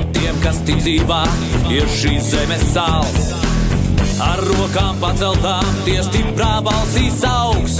[0.00, 1.18] No tiem, kas tic dzīvā,
[1.68, 3.24] ir šīs zemes sāls.
[4.24, 7.74] Ar rokām paceltām, tie stiprā balsīs augs.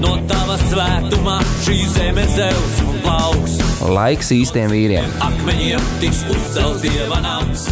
[0.00, 1.34] No tava svētumā
[1.66, 3.58] šī zeme zeus un plauks.
[3.92, 5.10] Laiks īstiem vīriem.
[5.26, 7.66] Akmeņiem tiks uzcelts dieva nams.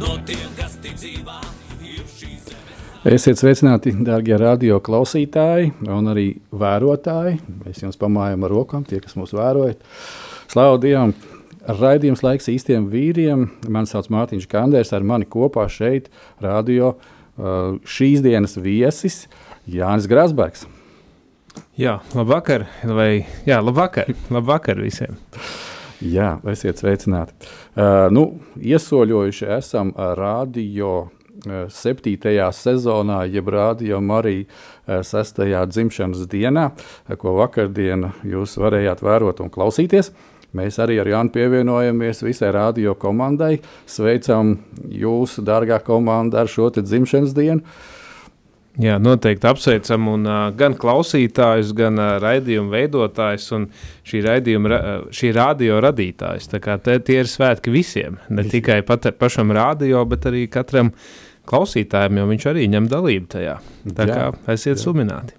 [0.00, 1.42] No tiem, kas tic dzīvā.
[3.12, 7.36] Esiet sveicināti, darbie radio klausītāji un arī vērotāji.
[7.66, 9.84] Mēs jums pamājam ar rokām, tie, kas mūs vērojat.
[10.48, 11.12] Slavu Dievam!
[11.62, 13.46] Raidījums laiks īstiem vīriem.
[13.70, 16.08] Mani sauc Mārtiņš Kanders, ar mani kopā šeit
[16.42, 19.26] radio uh, šīs dienas viesis
[19.70, 20.66] Jānis Grasbergs.
[21.78, 25.14] Jā, labvakar, vai jā, labvakar, labvakar visiem.
[26.02, 27.36] Jā, esiet sveicināti.
[27.76, 28.26] Uh, nu,
[28.58, 37.14] iesoļojuši esam uh, radio uh, septītajā sezonā, jeb radio arī uh, sestajā dzimšanas dienā, uh,
[37.14, 40.10] ko vakardien jūs varējāt vērot un klausīties.
[40.56, 43.56] Mēs arī ar Jānu pievienojamies visai radio komandai.
[43.88, 44.58] Sveicam
[44.92, 47.64] jūsu, dārgā komanda, ar šo dzimšanas dienu.
[48.80, 53.66] Jā, noteikti apsveicam un, uh, gan klausītājus, gan uh, raidījumu veidotājus un
[54.08, 56.48] šī, raidījuma, uh, šī radio radītājus.
[56.54, 58.56] Te, tie ir svētki visiem, ne Visi.
[58.56, 60.94] tikai pat, pašam radio, bet arī katram
[61.48, 63.58] klausītājam, jo viņš arī ņem dalību tajā.
[63.92, 64.80] Tā jā, kā esiet jā.
[64.86, 65.36] sumināti.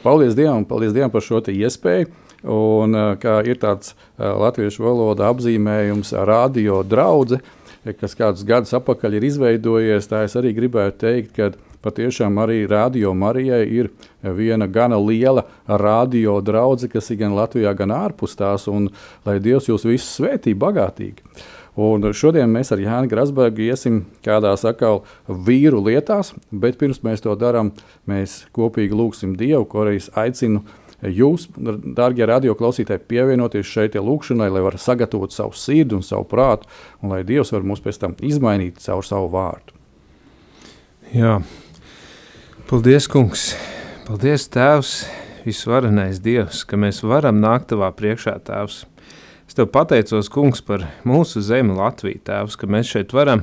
[0.00, 2.08] Paldies Dievam, paldies Dievam par šo iespēju.
[2.42, 7.42] Un, kā ir tāds latviešu valoda apzīmējums, radio draudzene,
[7.98, 11.52] kas kādus gadus atpakaļ ir izveidojies, tā es arī gribētu teikt, ka
[11.82, 13.90] patiešām arī Radio Marijai ir
[14.22, 18.90] viena gana liela radio draudzene, kas ir gan Latvijā, gan ārpus tās, un
[19.26, 21.26] lai Dievs jūs visus svētī bagātīgi.
[21.72, 27.32] Un šodien mēs ar Jānu Grasbergu iesim kādās atkal vīru lietās, bet pirms mēs to
[27.40, 27.72] darām,
[28.04, 30.60] mēs kopīgi lūgsim Dievu, ko arī aicinu
[31.10, 31.48] jūs,
[31.96, 36.70] darbie radioklausītāji, pievienoties šeit lūkšanai, lai varētu sagatavot savu sirdi un savu prātu,
[37.02, 39.74] un lai Dievs var mūs pēc tam izmainīt caur savu vārdu.
[41.12, 41.40] Jā,
[42.70, 43.52] paldies, Kungs!
[44.06, 44.94] Paldies, Tēvs!
[45.42, 48.84] Visvarenais Dievs, ka mēs varam nākt tavā priekšā, Tēvs.
[49.50, 53.42] Es tev pateicos, Kungs, par mūsu zemi, Latviju, Tēvs, ka mēs šeit varam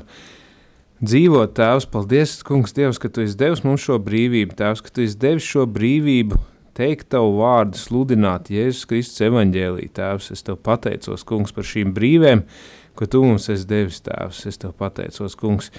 [1.03, 1.89] dzīvot, Tēvs.
[1.91, 5.47] Paldies, Kungs, Dievs, ka tu esi devis mums šo brīvību, Tēvs, ka tu esi devis
[5.51, 6.39] šo brīvību
[6.79, 10.31] teikt tavu vārdu, sludināt Jēzus Kristus evaņģēlī, Tēvs.
[10.35, 12.45] Es tev pateicos, Kungs, par šīm brīvēm,
[12.99, 14.45] ko tu mums esi devis, Tēvs.
[14.49, 15.69] Es tev pateicos, Kungs.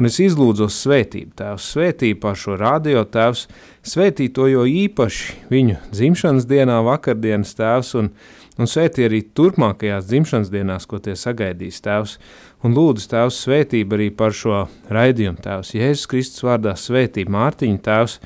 [0.00, 3.46] Un es izlūdzos svētību, Tēvs, svētību pār šo radio, Tēvs,
[3.84, 8.10] svētī to jo īpaši viņu dzimšanas dienā, vakardienas, Tēvs, un,
[8.56, 12.18] un svētī arī turpmākajās dzimšanas dienās, ko tie sagaidīs, Tēvs.
[12.64, 15.76] Un lūdzu, Tēvs, svētību arī par šo raidījumu, Tēvs.
[15.76, 18.20] Jēzus Kristus vārdā svētību Mārtiņu, Tēvs,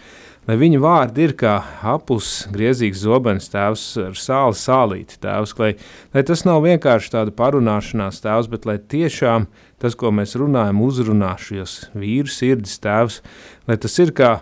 [0.48, 1.56] lai viņa vārdi ir kā
[1.92, 5.72] apus, griezīgs zobens, tēvs ar sāli sālīti, tēvs, lai,
[6.14, 9.48] lai tas nav vienkārši tāda parunāšanās tēvs, bet lai tiešām
[9.80, 13.20] tas, ko mēs runājam, uzrunā šos vīru sirdis tēvs,
[13.68, 14.32] lai tas ir kā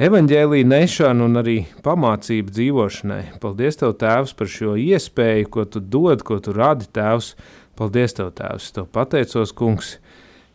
[0.00, 3.22] evaņģēlīja nešana un arī pamācība dzīvošanai.
[3.42, 7.34] Paldies Tev, Tēvs, par šo iespēju, ko Tu dod, ko Tu radi, Tēvs.
[7.80, 9.98] Paldies Tev, Tēvs, Tev pateicos, Kungs,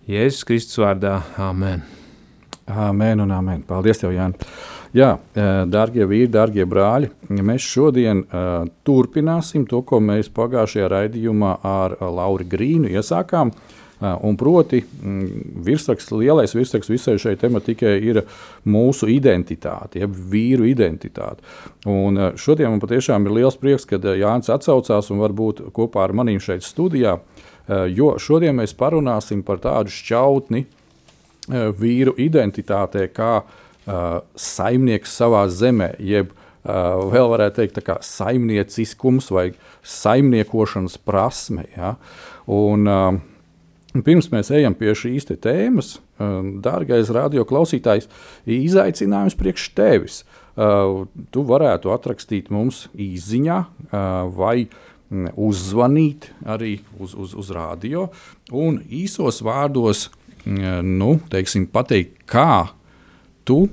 [0.10, 1.20] Jēzus Kristus vārdā.
[1.42, 2.05] Āmen!
[2.66, 3.62] Amen un amen.
[3.62, 4.42] Paldies, tev, Jānis.
[4.96, 5.12] Jā,
[5.70, 7.10] darbie vīri, darbie brāļi,
[7.44, 13.52] mēs šodien uh, turpināsim to, ko mēs pagājušajā raidījumā ar Lauru Grīnu iesākām.
[13.52, 18.22] Uh, un proti, mm, virsraksts, lielais virsraksts visai šai tematikai ir
[18.72, 21.44] mūsu identitāte, jeb vīru identitāte.
[21.92, 26.08] Un uh, šodien man patiešām ir liels prieks, ka Jānis atsaucās un var būt kopā
[26.08, 27.20] ar maniem šeit studijā,
[27.90, 30.82] jo šodien mēs parunāsim par tādu šķautni, uh,
[31.50, 39.52] vīru identitātē kā uh, saimnieks savā zemē, jeb uh, vēl varētu teikt, kā saimnieciskums vai
[39.86, 41.68] saimniekošanas prasme.
[41.76, 41.96] Ja?
[42.52, 48.10] Un, uh, pirms mēs ejam pie šīs tēmas, uh, dārgais radioklausītājs,
[48.46, 50.24] izaicinājums priekš tevis.
[50.56, 51.04] Uh,
[51.36, 58.08] tu varētu atrakstīt mums īsiņā uh, vai mm, uzzvanīt arī uz, uz, uz radio
[58.56, 60.08] un īsos vārdos
[60.46, 62.68] nu, teiksim, pateikt, kā
[63.46, 63.66] tu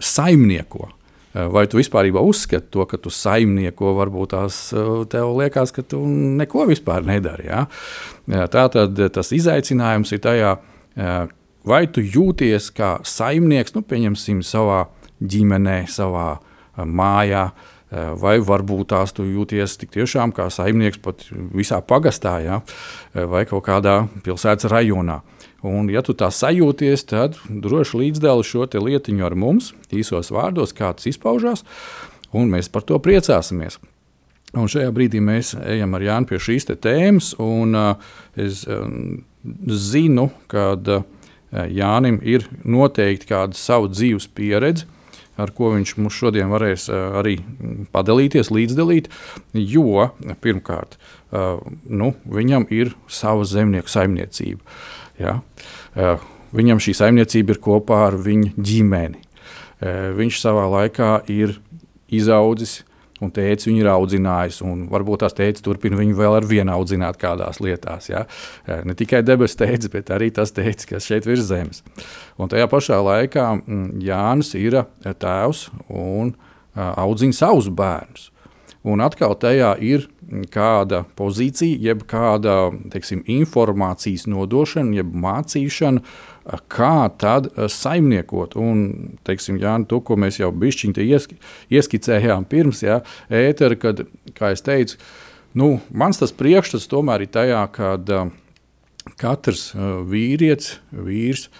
[0.00, 0.88] saimnieko.
[1.30, 4.56] Vai tu vispār uzskati to, ka tu saimnieko, varbūt tās
[5.12, 7.46] tev liekas, ka tu neko vispār nedari.
[7.46, 7.66] Ja?
[8.26, 10.56] Tā tad tas izaicinājums ir tajā,
[11.64, 14.88] vai tu jūties kā saimnieks, nu, pieņemsim, savā
[15.22, 16.40] ģimenē, savā
[16.82, 17.50] mājā,
[18.18, 22.60] vai varbūt tās tu jūties tik tiešām kā saimnieks pat visā pagastā, ja?
[23.14, 25.20] vai kaut kādā pilsētas rajonā.
[25.66, 30.94] Un, ja tu tā sajūties, tad droši līdzdali šo lietiņu ar mums, īsos vārdos, kā
[30.96, 31.66] tas izpaužās,
[32.32, 33.76] un mēs par to priecāsimies.
[34.56, 39.20] Un šajā brīdī mēs ejam ar Jānu pie šīs tēmas, un uh, es um,
[39.68, 41.04] zinu, ka uh,
[41.52, 44.88] Jānim ir noteikti kāda sava dzīves pieredze,
[45.40, 47.36] ar ko viņš mums šodien varēs uh, arī
[47.92, 49.12] padalīties, līdzdalīt.
[49.54, 50.08] Jo
[50.42, 54.64] pirmkārt, uh, nu, viņam ir sava zemnieku saimniecība.
[54.64, 55.38] Uh, Ja?
[56.56, 59.20] Viņam šī saimniecība ir kopā ar viņa ģimeni.
[60.16, 61.54] Viņš savā laikā ir
[62.10, 62.80] izaudzis,
[63.20, 64.58] un tēvs viņu ir audzinājis.
[64.90, 68.08] Varbūt tās tēvs turpina viņu vēl ar vienu audzināt kādās lietās.
[68.10, 68.24] Ja?
[68.88, 71.84] Ne tikai debesu tēvs, bet arī tas tēvs, kas šeit virs zemes.
[72.40, 73.46] Un tajā pašā laikā
[74.00, 76.34] Jānis ir tēvs un
[76.74, 78.29] audzina savus bērnus.
[78.86, 80.06] Un atkal tajā ir
[80.54, 86.00] kāda pozīcija, jeb kāda teiksim, informācijas nodošana, jeb mācīšana,
[86.72, 88.56] kā tad eh, saimniekot.
[88.60, 88.84] Un,
[89.26, 91.34] teiksim, jā, to, ko mēs jau bišķiņi iesk
[91.68, 94.06] ieskicējām pirms jā, ētera, kad,
[94.36, 94.96] kā es teicu,
[95.60, 98.30] nu, mans tas priekšstats tomēr ir tajā, ka uh,
[99.20, 101.50] katrs uh, vīrietis, vīrs,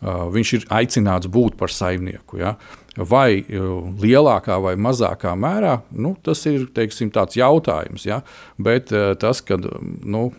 [0.00, 2.38] viņš ir aicināts būt par saimnieku.
[2.40, 2.54] Ja?
[2.96, 3.60] Vai e,
[4.02, 8.06] lielākā vai mazākā mērā, nu, tas ir teiksim, jautājums.
[8.08, 8.22] Ja?
[8.58, 10.30] Bet e, tas, ka nu,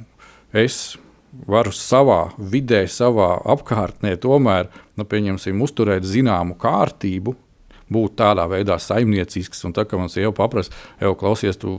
[0.51, 0.97] es
[1.47, 4.67] varu savā vidē, savā apkārtnē, tomēr
[4.99, 5.07] nu,
[5.63, 7.35] uzturēt zināmu kārtību,
[7.91, 9.65] būt tādā veidā saimniecisks.
[9.67, 11.75] Un tā kā man sieva paprasta, jau klausies, tu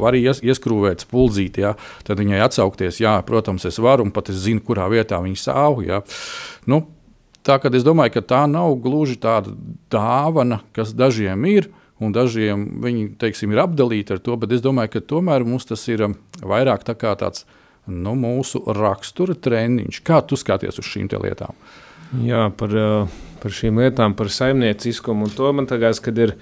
[0.00, 1.74] vari ies, ieskrūvēt spuldzīti, ja?
[2.04, 5.80] tad viņai atsaukties, jā, protams, es varu, un pat es zinu, kurā vietā viņa stāv.
[5.86, 6.02] Ja?
[6.70, 6.84] Nu,
[7.44, 9.52] Tā kā es domāju, ka tā nav gluži tāda
[9.92, 11.68] dāvana, kas dažiem ir,
[12.00, 15.82] un dažiem viņi teiksim, ir apdalīti ar to, bet es domāju, ka tomēr mums tas
[15.92, 17.44] ir um, vairāk tā tāds
[17.84, 20.00] nu, mūsu rakstura treniņš.
[20.06, 21.52] Kā tu skaties uz šīm lietām?
[22.24, 25.28] Jā, par, uh, par šīm lietām, par saimnieciskumu.
[25.28, 26.36] Un to man liekas, ka ir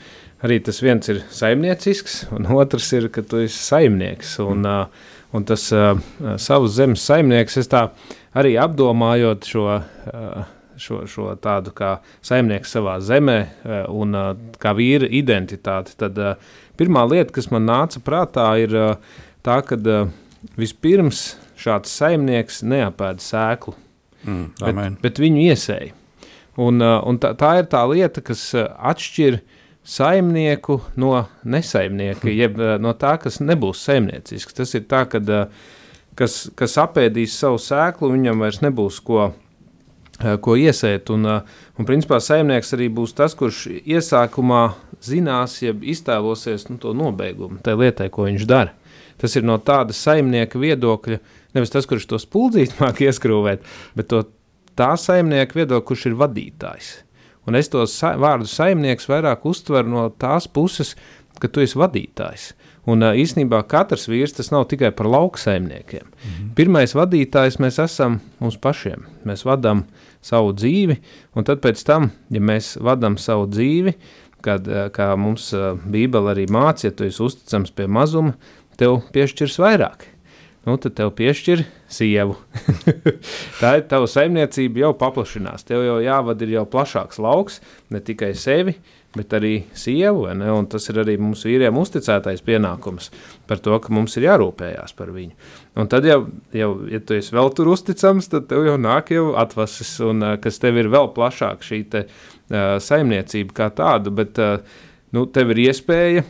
[0.44, 4.38] arī tas viens ir saimniecisks, un otrs ir, ka tu esi saimnieks.
[4.46, 4.86] Un, mm.
[4.86, 5.96] uh, un tas uh,
[6.38, 7.88] savus zemes saimnieks, es tā
[8.38, 9.70] arī apdomājot šo.
[10.80, 14.28] Šo, šo tādu kā saimnieku savā zemē eh, un eh,
[14.62, 18.76] kā vīra identitāti, tad eh, pirmā lieta, kas man nāca prātā, ir
[19.44, 19.78] tā, ka
[20.58, 21.24] vispirms
[21.60, 23.74] šāds saimnieks neapēda sēklu,
[24.24, 25.92] mm, bet, bet viņu iesēja.
[26.60, 29.38] Un, un tā, tā ir tā lieta, kas atšķir
[29.88, 31.14] saimnieku no
[31.48, 34.58] nesaimnieka, jeb no tā, kas nebūs saimniecisks.
[34.58, 35.30] Tas ir tā, kad,
[36.18, 39.30] kas, kas apēdīs savu sēklu, viņam vairs nebūs ko
[40.22, 41.10] ko iesēt.
[41.14, 41.40] Un, eh,
[41.78, 44.62] un principā saimnieks arī būs tas, kurš iesākumā
[45.02, 48.72] zinās, jeb iztēlosies nu, to nobeigumu tai lietai, ko viņš dara.
[49.18, 51.18] Tas ir no tāda saimnieka viedokļa,
[51.54, 53.66] nevis tas, kurš to spuldzīti māk ieskrūvēt,
[53.98, 54.24] bet to
[54.78, 56.92] tā saimnieka viedokļa, kurš ir vadītājs.
[57.46, 60.94] Un es to sa vārdu saimnieks vairāk uztveru no tās puses,
[61.42, 62.52] ka tu esi vadītājs.
[62.90, 66.06] Un īstenībā katrs vīrs tas nav tikai par lauksaimniekiem.
[66.06, 66.54] Mm -hmm.
[66.54, 69.06] Pirmais vadītājs mēs esam mums pašiem.
[69.24, 69.84] Mēs vadām
[70.22, 70.98] savu dzīvi,
[71.36, 73.96] un tad pēc tam, ja mēs vadām savu dzīvi,
[74.42, 75.50] kad, kā mums
[75.84, 78.34] Bībele arī māca, ja tu esi uzticams pie mazuma,
[78.78, 80.11] tev piešķirs vairāk.
[80.62, 82.36] Nu, tad tev piešķir sievu.
[83.60, 85.64] Tā ir tava saimniecība, jau paplašinās.
[85.66, 87.56] Tev jau jāvada jau plašāks lauks,
[87.90, 88.76] ne tikai sevi,
[89.16, 90.28] bet arī sievu.
[90.70, 93.10] Tas ir arī mums vīriem uzticētais pienākums
[93.50, 95.34] par to, ka mums ir jārūpējās par viņu.
[95.82, 96.20] Un tad, jau,
[96.54, 100.62] jau, ja tu esi vēl tur uzticams, tad tev jau nāk jau atvases, un kas
[100.62, 104.62] tev ir vēl plašāk šī te, uh, saimniecība kā tāda, bet uh,
[105.10, 106.22] nu, tev ir iespēja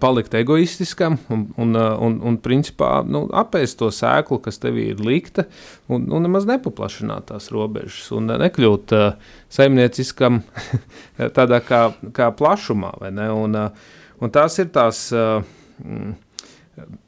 [0.00, 5.44] palikt egoistiskam un, un, un, un principā nu, apēst to sēklu, kas tev ir likta,
[5.92, 10.40] un, un nemaz nepaplašināt tās robežas, un nekļūt uh, saimnieciskam
[11.36, 11.82] tādā kā,
[12.16, 12.94] kā plašumā.
[13.12, 13.92] Un, uh,
[14.24, 15.44] un tās ir tās, uh,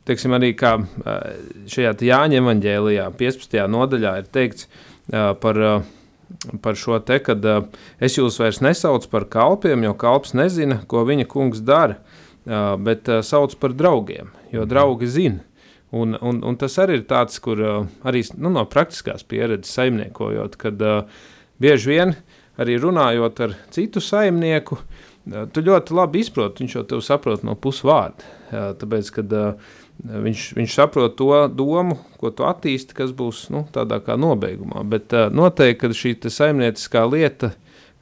[0.04, 0.76] teiksim, arī kā
[1.70, 3.56] šajā Jāņa evanģēlijā, 15.
[3.72, 5.64] nodaļā ir teikts uh, par.
[5.64, 5.96] Uh,
[6.62, 7.64] par šo te, kad uh,
[7.98, 11.96] es jūs vairs nesaucu par kalpiem, jo kalps nezina, ko viņa kungs dara
[12.82, 15.44] bet sauc par draugiem, jo draugi zina.
[15.90, 17.58] Un, un, un tas arī ir tāds, kur
[18.06, 20.82] arī nu, no praktiskās pieredzes saimniekojot, kad
[21.58, 22.14] bieži vien
[22.60, 24.78] arī runājot ar citu saimnieku,
[25.54, 28.22] tu ļoti labi izproti, viņš jau tev saprot no pusvārda.
[28.78, 29.34] Tāpēc, kad
[30.04, 34.84] viņš, viņš saprot to domu, ko tu attīsti, kas būs nu, tādā kā nobeigumā.
[34.88, 37.52] Bet noteikti, ka šī saimnieciskā lieta,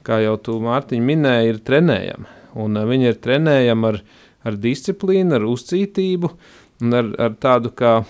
[0.06, 2.34] kā jau tu Mārtiņ minēji, ir trenējama.
[2.58, 4.00] Un viņa ir trenējama ar,
[4.46, 6.30] ar disciplīnu, ar uzcītību
[6.84, 8.00] un ar, ar tādu kā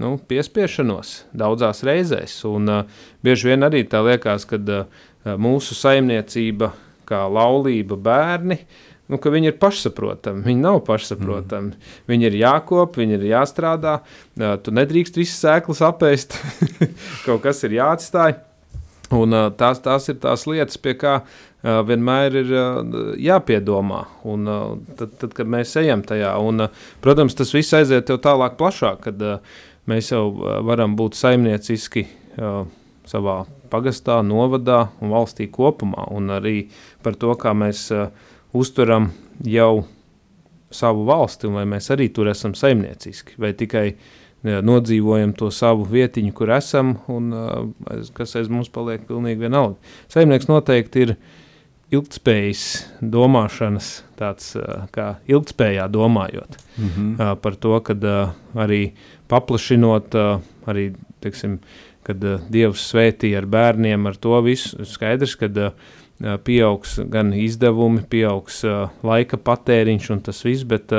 [0.00, 2.38] nu, piespiešanos daudzās reizēs.
[2.48, 5.04] Un, uh, bieži vien arī tā liekas, ka uh,
[5.40, 6.72] mūsu saimniecība,
[7.08, 8.58] kā laulība, bērni,
[9.12, 10.44] nu, viņi ir pašsaprotami.
[10.46, 11.74] Viņi nav pašsaprotami.
[11.74, 11.92] Mm.
[12.10, 13.98] Viņi ir jākop, viņi ir jāstrādā.
[14.38, 16.38] Uh, tu nedrīkst visas sēklas apēst,
[17.26, 18.38] kaut kas ir jāatstāj.
[19.14, 22.80] Un, uh, tās, tās ir tās lietas, pie kā uh, vienmēr ir uh,
[23.16, 24.02] jāpiedomā.
[24.28, 24.64] Un, uh,
[24.98, 29.06] tad, tad, kad mēs ejam tajā, un, uh, protams, tas viss aiziet jau tālāk, plašāk.
[29.08, 30.30] Kad, uh, Mēs jau
[30.64, 32.06] varam būt saimnieciski
[32.40, 32.62] uh,
[33.04, 33.42] savā
[33.72, 36.70] pagastā, novadā un valstī kopumā, un arī
[37.04, 38.06] par to, kā mēs uh,
[38.56, 39.10] uzturam
[39.44, 39.84] jau
[40.72, 45.84] savu valsti, un vai mēs arī tur esam saimnieciski, vai tikai uh, nodzīvojam to savu
[45.92, 49.76] vietiņu, kur esam, un uh, kas aiz mums paliek pilnīgi vienalga.
[50.16, 51.16] Saimnieks noteikti ir
[51.94, 52.64] ilgspējas
[53.00, 54.52] domāšanas, tāds
[54.94, 57.36] kā ilgspējā domājot mm -hmm.
[57.42, 57.94] par to, ka
[58.54, 58.92] arī
[59.28, 60.14] paplašinot
[60.66, 61.58] arī, teiksim,
[62.02, 65.74] kad Dievs svētīja ar bērniem, ar to visu skaidrs, kad
[66.44, 68.64] pieaugs gan izdevumi, pieaugs
[69.02, 70.92] laika patēriņš un tas viss, bet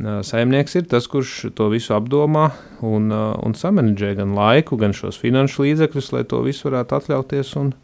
[0.00, 5.66] saimnieks ir tas, kurš to visu apdomā un, un samanģē gan laiku, gan šos finanšu
[5.66, 7.74] līdzekļus, lai to visu varētu atļauties un,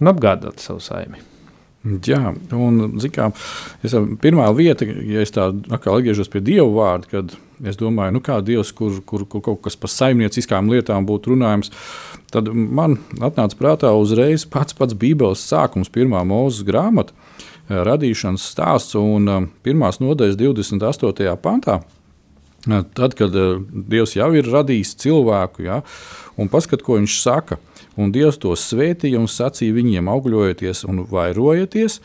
[0.00, 1.35] un apgādāt savu saimi.
[1.86, 3.28] Jā, un kā,
[3.86, 8.22] es, pirmā vieta, ja es tā atkal atgriežos pie Dieva vārda, kad es domāju, nu
[8.24, 11.70] kā Dievs, kur, kur, kur kaut kas par saimnieciskām lietām būtu runājams,
[12.34, 17.14] tad man atnāca prātā uzreiz pats pats Bībeles sākums, pirmā mūzes grāmata,
[17.70, 21.30] radīšanas stāsts un pirmās nodaļas 28.
[21.42, 21.80] pantā.
[22.66, 23.34] Tad, kad
[23.70, 25.82] Dievs jau ir radījis cilvēku, ja,
[26.34, 27.62] un paskat, ko viņš saka–
[28.00, 31.98] Un Dievs tos svētīja un sacīja viņiem: augļojieties un vairojieties,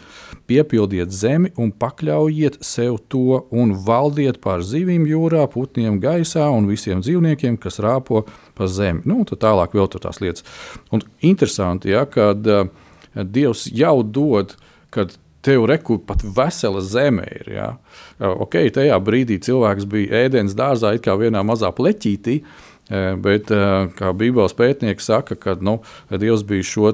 [0.48, 7.04] piepildiet zemi un pakļaujiet sev to, un valdiet pār zivīm jūrā, putniem gaisā un visiem
[7.04, 8.24] dzīvniekiem, kas rāpo
[8.58, 9.04] pa zemi.
[9.10, 10.48] Nu, tad tālāk vēl tur tās lietas.
[10.96, 12.72] Un interesanti, ja, kad uh,
[13.12, 14.56] Dievs jau dod,
[14.96, 17.48] kad tev reku pat vesela zeme ir.
[17.58, 17.70] Ja.
[18.16, 22.40] Uh, ok, tajā brīdī cilvēks bija ēdienas dārzā, it kā vienā mazā pleķītī.
[22.40, 23.48] Uh, Bet,
[23.96, 25.78] kā Bībeles pētnieki saka, ka nu,
[26.12, 26.90] Dievs bija šo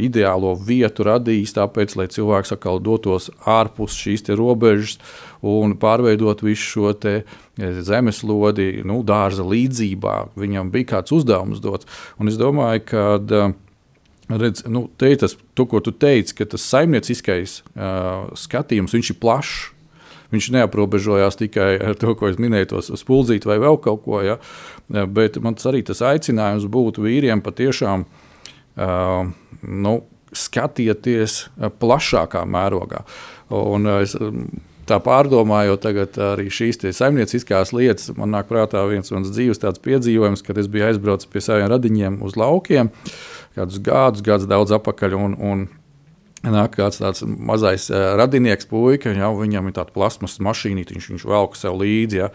[0.00, 4.96] ideālo vietu radījis, tāpēc, lai cilvēks atkal dotos ārpus šīs robežas
[5.44, 6.94] un pārveidot visu šo
[7.58, 10.16] zemeslodi, nu, dārza līdzībā.
[10.38, 11.90] Viņam bija kāds uzdevums dots.
[12.16, 13.04] Un es domāju, ka
[14.30, 19.71] redz, nu, te tas, to, ko tu teici, ka tas saimnieciskais uh, skatījums ir plašs.
[20.32, 24.22] Viņš neaprobežojās tikai ar to, ko es minēju, tos spuldzīti vai vēl kaut ko.
[24.24, 24.38] Ja?
[24.88, 29.30] Bet man tas arī tas aicinājums būtu vīriem patiešām uh,
[29.62, 29.94] nu,
[30.32, 31.46] skatieties
[31.80, 33.02] plašākā mērogā.
[33.52, 34.16] Un, es,
[34.88, 35.86] tā pārdomājot,
[36.32, 41.30] arī šīs saimnieciskās lietas, man nāk prātā viens mans dzīves piedzīvojums, kad es biju aizbraucis
[41.30, 42.90] pie saviem radiņiem uz laukiem,
[43.56, 45.18] kādus gadus, gadus daudz atpakaļ.
[45.20, 45.64] Un, un
[46.42, 51.26] Nāk kāds tāds mazais uh, radinieks, puika, ja, viņam ir tāda plasmas mašīna, viņš, viņš
[51.30, 52.18] velk sev līdzi.
[52.18, 52.32] Ja.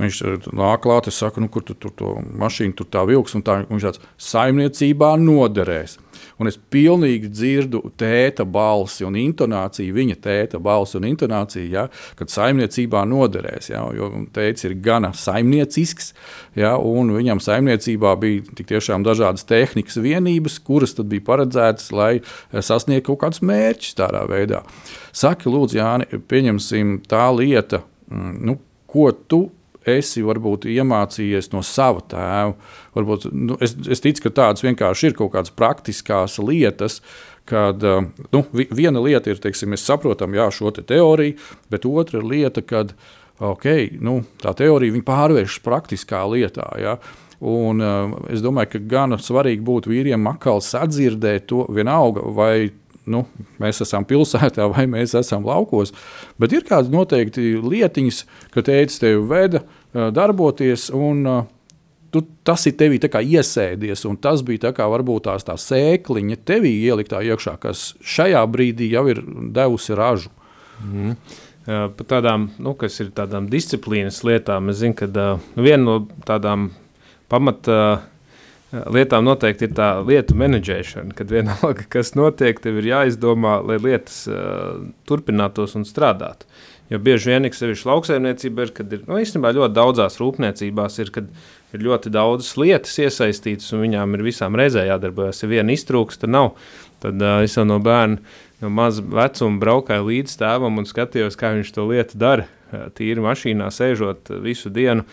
[0.00, 0.20] Viņš
[0.56, 3.58] nāk klāt, es saku, nu, kur tu tur to mašīnu tur tā vilks, un tā,
[3.68, 5.98] viņš tāds saimniecībā noderēs.
[6.42, 11.84] Un es pilnīgi dzirdu tēta balsi un intonāciju, viņa tēta balsi un intonāciju, ja,
[12.18, 13.70] kad saimniecībā noderēs.
[13.70, 16.12] Ja, jo tēvs ir gana saimniecisks,
[16.58, 22.12] ja, un viņam saimniecībā bija tiešām dažādas tehnikas vienības, kuras bija paredzētas, lai
[22.52, 24.64] sasniegtu kaut kādus mērķus tādā veidā.
[25.14, 28.58] Saki, lūdzu, Jāni, pieņemsim tā lieta, mm, nu,
[28.90, 29.44] ko tu
[29.88, 32.54] esi varbūt iemācījies no sava tēva.
[32.96, 37.00] Varbūt, nu, es, es ticu, ka tādas vienkārši ir kaut kādas praktiskas lietas.
[37.48, 41.34] Kad eh, nu, viena lieta ir, teiksim, mēs saprotam jā, šo te teoriju,
[41.72, 42.94] bet otra lieta, kad
[43.42, 46.68] okay, nu, tā teorija pārvēršas praktiskā lietā.
[46.78, 46.96] Ja?
[47.42, 52.70] Un, uh, es domāju, ka gan svarīgi būtu vīriem atkal sadzirdēt to vienalga, vai
[53.10, 53.24] nu,
[53.62, 55.94] mēs esam pilsētā vai mēs esam laukos.
[56.40, 58.22] Bet ir kādas noteikti lietiņas,
[58.54, 60.90] ka tēvs tevi veda darboties.
[60.94, 61.26] Un,
[62.12, 66.74] Tu, tas ir tevī iesēdies, un tas bija tā kā varbūt tās tā sēkliņa tevī
[66.84, 69.22] ieliktā iekšā, kas šajā brīdī jau ir
[69.56, 70.28] devusi ražu.
[70.84, 71.16] Mm.
[71.64, 75.96] Par tādām, nu, kas ir tādām disciplīnas lietām, es zinu, ka uh, viena no
[76.28, 76.68] tādām
[77.32, 78.04] pamatā uh,
[78.72, 84.22] lietām noteikti ir tā lietu menedžēšana, kad vienalga, kas notiek, tev ir jāizdomā, lai lietas
[84.30, 86.48] uh, turpinātos un strādātu.
[86.92, 91.12] Jo bieži vien, kas sevišķi lauksaimniecība ir, kad ir nu, īstenībā ļoti daudzās rūpniecībās, ir,
[91.14, 91.28] kad
[91.72, 95.44] ir ļoti daudzas lietas iesaistītas un viņām ir visām reizē jādarbojas.
[95.44, 96.54] Ja viena iztrūks, tad nav.
[97.04, 98.20] Tad uh, es jau no bērna,
[98.64, 102.48] no maza vecuma braucāju līdz tēvam un skatījos, kā viņš to lietu dara.
[102.96, 105.04] Tīri mašīnā sēžot visu dienu,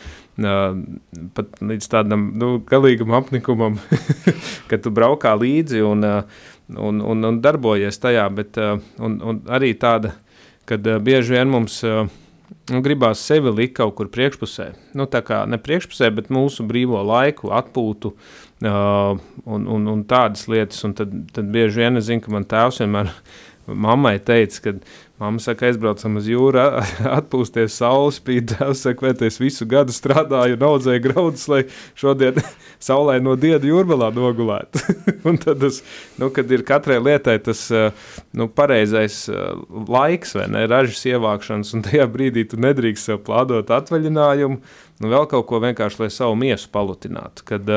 [1.35, 3.77] pat līdz tādam nu, galīgam apnikumam,
[4.69, 8.25] ka tu braukā līdzi un, un, un, un darbojies tajā.
[8.35, 10.15] Bet, un, un arī tāda,
[10.69, 11.81] kad bieži vien mums
[12.73, 14.69] nu, gribās sevi likt kaut kur priekšpusē.
[14.97, 20.47] Nu, tā kā ne priekšpusē, bet mūsu brīvo laiku, atpūtu uh, un, un, un tādas
[20.51, 20.81] lietas.
[20.87, 23.13] Un tad, tad bieži vien es zinu, ka man tēvs vienmēr
[23.85, 24.75] mammai teica, ka
[25.19, 26.61] Māma saka, aizbraucam uz jūru,
[27.19, 28.53] atpūsties saules spīd.
[28.53, 31.65] Tēvs saka, vai es visu gadu strādāju un audzēju graudus, lai
[31.99, 32.39] šodien
[32.87, 34.79] saulē no dieda jūrmalā nogulētu.
[35.27, 35.81] un tad, tas,
[36.21, 39.25] nu, kad ir katrai lietai tas nu, pareizais
[39.91, 44.61] laiks, vai ne, ražas ievākšanas, un tajā brīdī tu nedrīkst sev plādot atvaļinājumu,
[45.03, 47.43] nu, vēl kaut ko vienkārši, lai savu miesu palutinātu.
[47.51, 47.67] Kad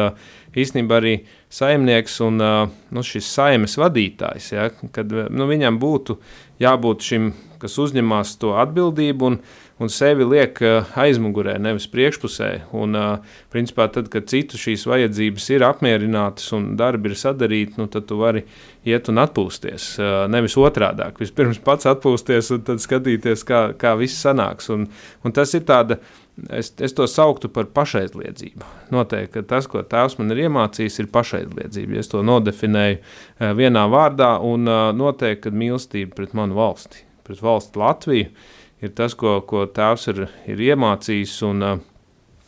[0.54, 1.16] īstenībā arī
[1.52, 6.20] saimnieks un nu, šis saimes vadītājs, ja, kad nu, viņam būtu
[6.62, 9.36] jābūt šim, kas uzņemas to atbildību un,
[9.82, 12.50] un sevi liek eh, aizmugurē, nevis priekšpusē.
[12.78, 17.88] Un, eh, principā, tad, kad citu šīs vajadzības ir apmierinātas un darbi ir sadarīti, nu,
[17.92, 18.44] tad tu vari
[18.88, 19.88] iet un atpūsties.
[20.02, 21.06] Eh, nevis otrādi.
[21.22, 24.70] Vispirms pats atpūsties un tad skatīties, kā, kā viss sanāks.
[24.74, 24.88] Un,
[25.22, 26.00] un tas ir tāds
[26.48, 28.64] Es, es to sauktu par pašaizliedzību.
[28.94, 31.98] Noteikti, tas, ko tēvs man ir iemācījis, ir pašaizliedzība.
[32.00, 37.44] Es to nodefinēju uh, vienā vārdā, un uh, noteikti, ka mīlestība pret manu valsti, pret
[37.44, 38.32] valsti Latviju,
[38.80, 41.36] ir tas, ko, ko tēvs ir, ir iemācījis.
[41.50, 41.84] Un, uh,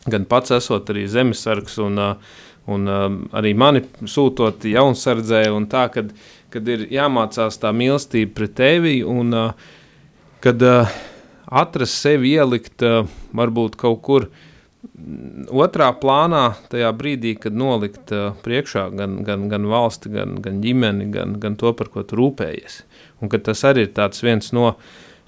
[0.09, 2.01] gan pats esot arī zemesargs, un,
[2.69, 2.91] un
[3.37, 6.09] arī mani sūtot jaunsardzē, un tā, kad,
[6.53, 9.33] kad ir jāmācās tā mīlestība pret tevi, un
[10.45, 10.61] kad
[11.45, 12.83] atrast sevi ielikt
[13.35, 18.13] varbūt kaut kur mm, otrā plānā, tajā brīdī, kad nolikt
[18.45, 22.81] priekšā gan, gan, gan valsti, gan, gan ģimeni, gan, gan to, par ko tu rūpējies.
[23.21, 24.73] Un tas arī ir viens no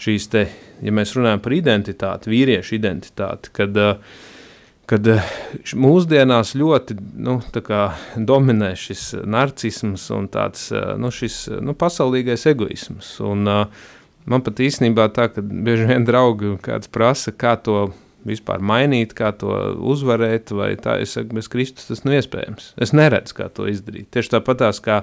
[0.02, 0.48] šīs, te,
[0.84, 3.80] ja mēs runājam par identitāti, vīriešu identitāti, kad,
[4.88, 5.10] kad
[5.74, 7.40] mūsdienās ļoti nu,
[8.16, 10.70] dominē šis narcisms un tāds
[11.02, 13.16] nu, šis, nu, pasaulīgais egoisms.
[13.26, 13.96] Un, uh,
[14.28, 17.88] Man pat īstenībā tā, ka bieži vien draugi kāds prasa, kā to
[18.28, 19.54] vispār mainīt, kā to
[19.88, 22.74] uzvarēt, vai tā, es saku, bez Kristus tas nav iespējams.
[22.84, 24.10] Es neredzu, kā to izdarīt.
[24.12, 25.02] Tieši tāpatās, kā,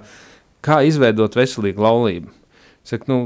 [0.64, 2.34] kā izveidot veselīgu laulību.
[2.84, 3.20] Es saku, nu,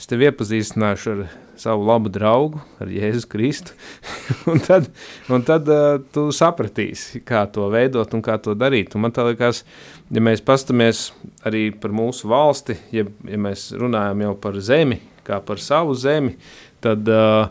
[0.00, 1.24] es tevi iepazīstināšu ar
[1.60, 3.74] savu labu draugu, ar Jēzu Kristu,
[4.50, 4.88] un tad,
[5.28, 8.96] un tad uh, tu sapratīsi, kā to veidot un kā to darīt.
[8.96, 9.60] Un man liekas,
[10.08, 11.10] ja mēs pastamies
[11.44, 16.38] arī par mūsu valsti, ja, ja mēs runājam jau par zemi, kā par savu zemi,
[16.80, 17.50] tad uh,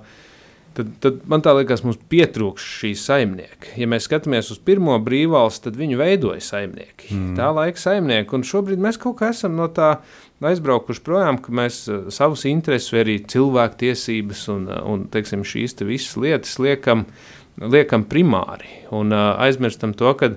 [0.79, 3.73] tad, tad man tā liekas, mums pietrūks šī saimnieka.
[3.79, 7.11] Ja mēs skatāmies uz pirmo brīvvalsti, tad viņu veidoja saimnieki.
[7.15, 7.33] Mm.
[7.39, 9.97] Tā laika saimnieki, un šobrīd mēs kaut kā esam no tā
[10.45, 15.75] aizbraukuši projām, ka mēs uh, savus intereses, arī cilvēku tiesības un, uh, un teiksim, šīs
[15.79, 17.03] te visas lietas liekam,
[17.59, 20.33] liekam primāri un uh, aizmirstam to, ka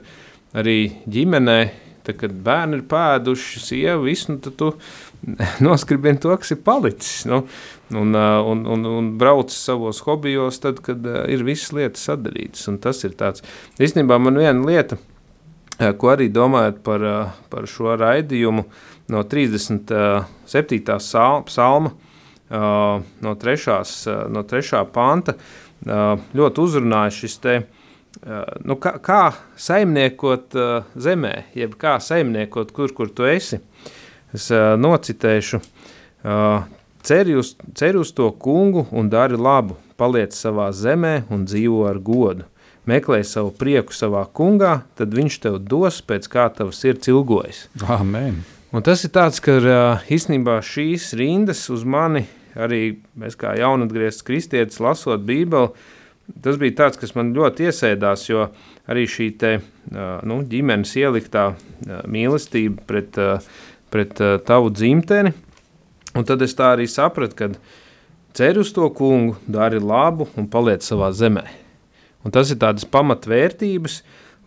[0.59, 1.61] arī ģimenē,
[2.03, 4.73] tad, kad bērni ir pēduši sievu, visu, nu, tad tu
[5.65, 7.25] noskribini to, kas ir palicis.
[7.31, 7.43] Nu,
[7.95, 12.69] un, un, un, un brauc savos hobijos, tad, kad ir visas lietas sadarītas.
[12.83, 13.45] Tas ir tāds,
[13.83, 14.99] īstenībā man viena lieta,
[15.99, 17.05] ko arī domājot par,
[17.51, 18.65] par šo raidījumu
[19.13, 20.25] no 37.
[21.49, 21.93] psalma,
[22.53, 23.77] no 3.
[24.33, 24.83] No 3.
[24.93, 25.37] panta,
[26.37, 27.57] ļoti uzrunāja šis te,
[28.67, 29.23] nu, kā, kā
[29.59, 30.57] saimniekot
[30.95, 33.61] zemē, jeb kā saimniekot, kur, kur tu esi.
[34.33, 36.65] Es uh, nocitēšu, uh,
[37.05, 42.01] ceri uz, ceri uz to kungu un dari labu, paliec savā zemē un dzīvo ar
[42.01, 42.49] godu.
[42.89, 47.67] Meklē savu prieku savā kungā, tad viņš tev dos pēc kā tavs sirds ilgojas.
[47.87, 48.41] Amen.
[48.73, 52.25] Un tas ir tāds, ka uh, īstenībā šīs rindas uz mani,
[52.57, 55.71] arī mēs kā jaunatgriezts kristietis lasot bībeli,
[56.43, 58.47] tas bija tāds, kas man ļoti iesēdās, jo
[58.91, 59.53] arī šī te,
[59.93, 61.51] nu, ģimenes ieliktā
[62.09, 63.53] mīlestība pret uh,
[63.93, 65.33] pret uh, tavu dzimteni.
[66.13, 67.49] Un tad es tā arī sapratu, ka
[68.37, 71.45] cer uz to kungu, dari labu un paliec savā zemē.
[72.23, 74.01] Un tas ir tādas pamatvērtības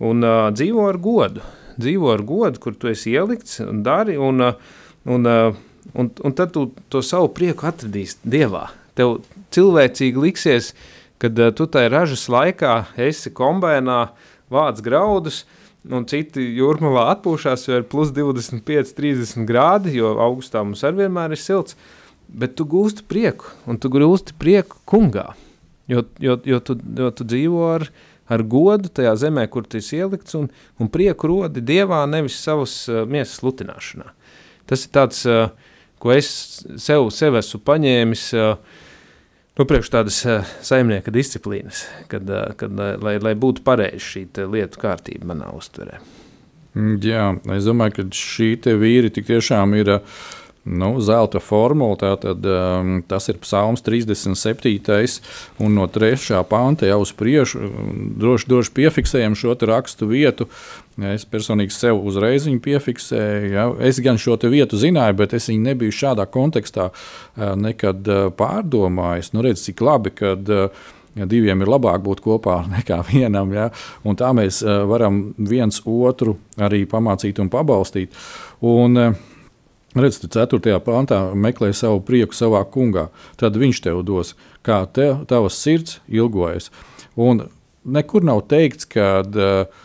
[0.05, 1.43] un uh, dzīvo ar godu.
[1.81, 4.77] Dzīvo ar godu, kur tu esi ielikts un dari, un, uh,
[5.11, 5.57] un, uh,
[5.93, 8.69] un, un tad tu to savu prieku atradīsi Dievā.
[8.95, 9.17] Tev
[9.55, 10.71] cilvēcīgi liksies,
[11.19, 12.77] kad uh, tu tajā ražas laikā
[13.09, 13.99] esi kombēnā,
[14.53, 15.43] vāc graudus,
[15.93, 21.35] un citi jūrmalā atpūšās, jo ir plus 25, 30 grādi, jo augustā mums arī vienmēr
[21.35, 21.77] ir silts.
[22.25, 25.33] Bet tu gūsti prieku, un tu gūsti prieku kungā.
[25.91, 27.85] Jo, jo, jo, tu, jo tu dzīvo ar,
[28.25, 30.49] ar godu tajā zemē, kur esi ielikts, un,
[30.81, 34.09] un prieku rodi dievā, nevis savas uh, miesas lutināšanā.
[34.65, 35.51] Tas ir tāds, uh,
[36.01, 36.31] ko es
[36.81, 38.25] sev, sev esmu paņēmis.
[38.33, 38.74] Uh,
[39.55, 44.81] Nu, priekš tādas uh, saimnieka disciplīnas, kad, uh, kad, lai, lai būtu pareizi šī lietu
[44.81, 46.01] kārtība manā uztverē.
[46.75, 48.49] Mm, jā, es domāju, ka šī
[48.81, 50.17] vīri tiešām ir uh,
[50.65, 55.19] Nu, zelta formula, tātad, um, tas ir Psalms 37.
[55.61, 56.39] un no 3.
[56.49, 57.69] panta jau uz priekšu
[58.17, 60.49] droši, droši piefiksējam šo rakstu vietu.
[61.03, 63.51] Es personīgi sev uzreiz piefiksēju.
[63.51, 63.67] Ja.
[63.83, 66.89] Es gan šo vietu zināju, bet es viņu nebiju šādā kontekstā
[67.35, 68.07] nekad
[68.39, 69.33] pārdomājis.
[69.35, 73.51] Nu, redz, cik labi, kad ja diviem ir labāk būt kopā nekā vienam.
[73.51, 73.69] Ja?
[74.07, 78.15] Un tā mēs varam viens otru arī pamācīt un pabalstīt.
[78.63, 79.15] Un,
[79.95, 80.59] Redz, tu 4.
[80.83, 83.05] pantā meklē savu prieku savā kungā.
[83.39, 86.67] Tad viņš tev dos, kā tev, tavas sirds ilgojas.
[87.15, 87.45] Un
[87.87, 89.84] nekur nav teikts, ka uh,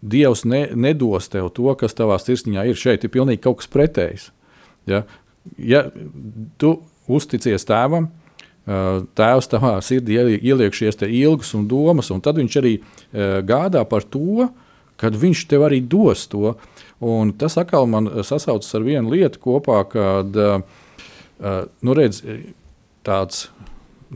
[0.00, 2.78] Dievs ne, nedos tev to, kas tavā sirsniņā ir.
[2.80, 4.30] Šeit ir pilnīgi kaut kas pretējs.
[4.88, 5.02] Ja,
[5.60, 5.84] ja
[6.60, 6.78] tu
[7.10, 12.78] uzticies tēvam, uh, tēvs tavā sirdī ieliek šīs ilgas un domas, un tad viņš arī
[12.80, 14.48] uh, gādā par to,
[15.00, 16.54] kad viņš tev arī dos to.
[17.00, 20.34] Un tas atkal man sasaucas ar vienu lietu kopā, kad
[21.80, 22.18] nu redz,
[23.00, 23.46] tāds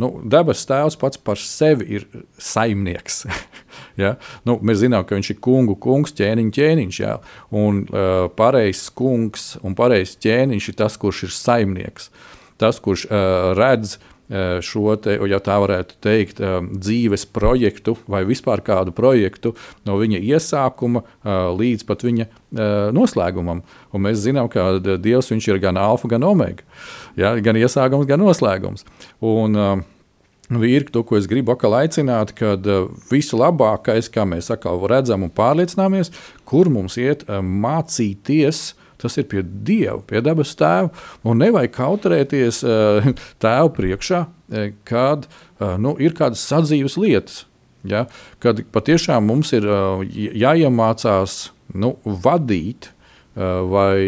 [0.01, 2.07] nu, debesu tēvs pats par sevi ir
[2.41, 3.25] saimnieks.
[4.03, 4.15] ja?
[4.49, 7.03] nu, mēs zinām, ka viņš ir kungu kungs, ķēniņš, ķēniņš.
[7.05, 7.19] Ja?
[7.55, 12.11] Un uh, pareizs kungs un pareizs ķēniņš ir tas, kurš ir saimnieks.
[12.61, 14.11] Tas, kurš uh, redz uh,
[14.65, 19.53] šo, te, ja tā varētu teikt, dzīves projektu vai vispār kādu projektu
[19.85, 21.05] no viņa iesākuma
[21.59, 22.27] līdz pat viņa
[22.95, 23.61] noslēgumam.
[23.93, 26.65] Un mēs zinām, ka Dievs ir gan alfa, gan omega.
[27.21, 28.87] Ja, gan iesākums, gan noslēgums.
[29.25, 29.85] Un,
[30.45, 32.67] Vīri, to, ko es gribu atkal aicināt, kad
[33.09, 36.13] visu labākais, kā mēs atkal redzam un pārliecināmies,
[36.45, 40.89] kur mums iet mācīties uh, Tas ir pie Dieva, pie dabas tēva.
[41.29, 43.11] Un nevajag kautrēties uh,
[43.45, 44.23] tēvu priekšā,
[44.89, 47.43] kad uh, nu, ir kādas sadzīves lietas.
[47.85, 48.07] Ja?
[48.41, 53.99] Kad patiešām mums ir uh, jāiemācās nu, vadīt uh, vai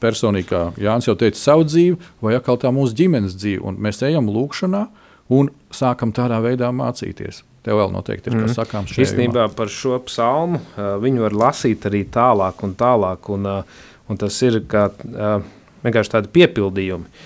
[0.00, 3.64] personīgi, kā Jānis jau teica, savu dzīvi, vai atkal tā mūsu ģimenes dzīve.
[3.68, 4.86] Un mēs ejam lūkšanā
[5.34, 7.44] un sākam tādā veidā mācīties.
[7.66, 8.56] Tev vēl noteikti ir kas mm.
[8.56, 10.60] sakāms Īstenībā par šo psalmu
[11.02, 13.28] viņu var lasīt arī tālāk un tālāk.
[13.34, 13.48] Un,
[14.08, 14.88] Un tas ir kā
[15.84, 17.24] vienkārši tādi piepildījumi.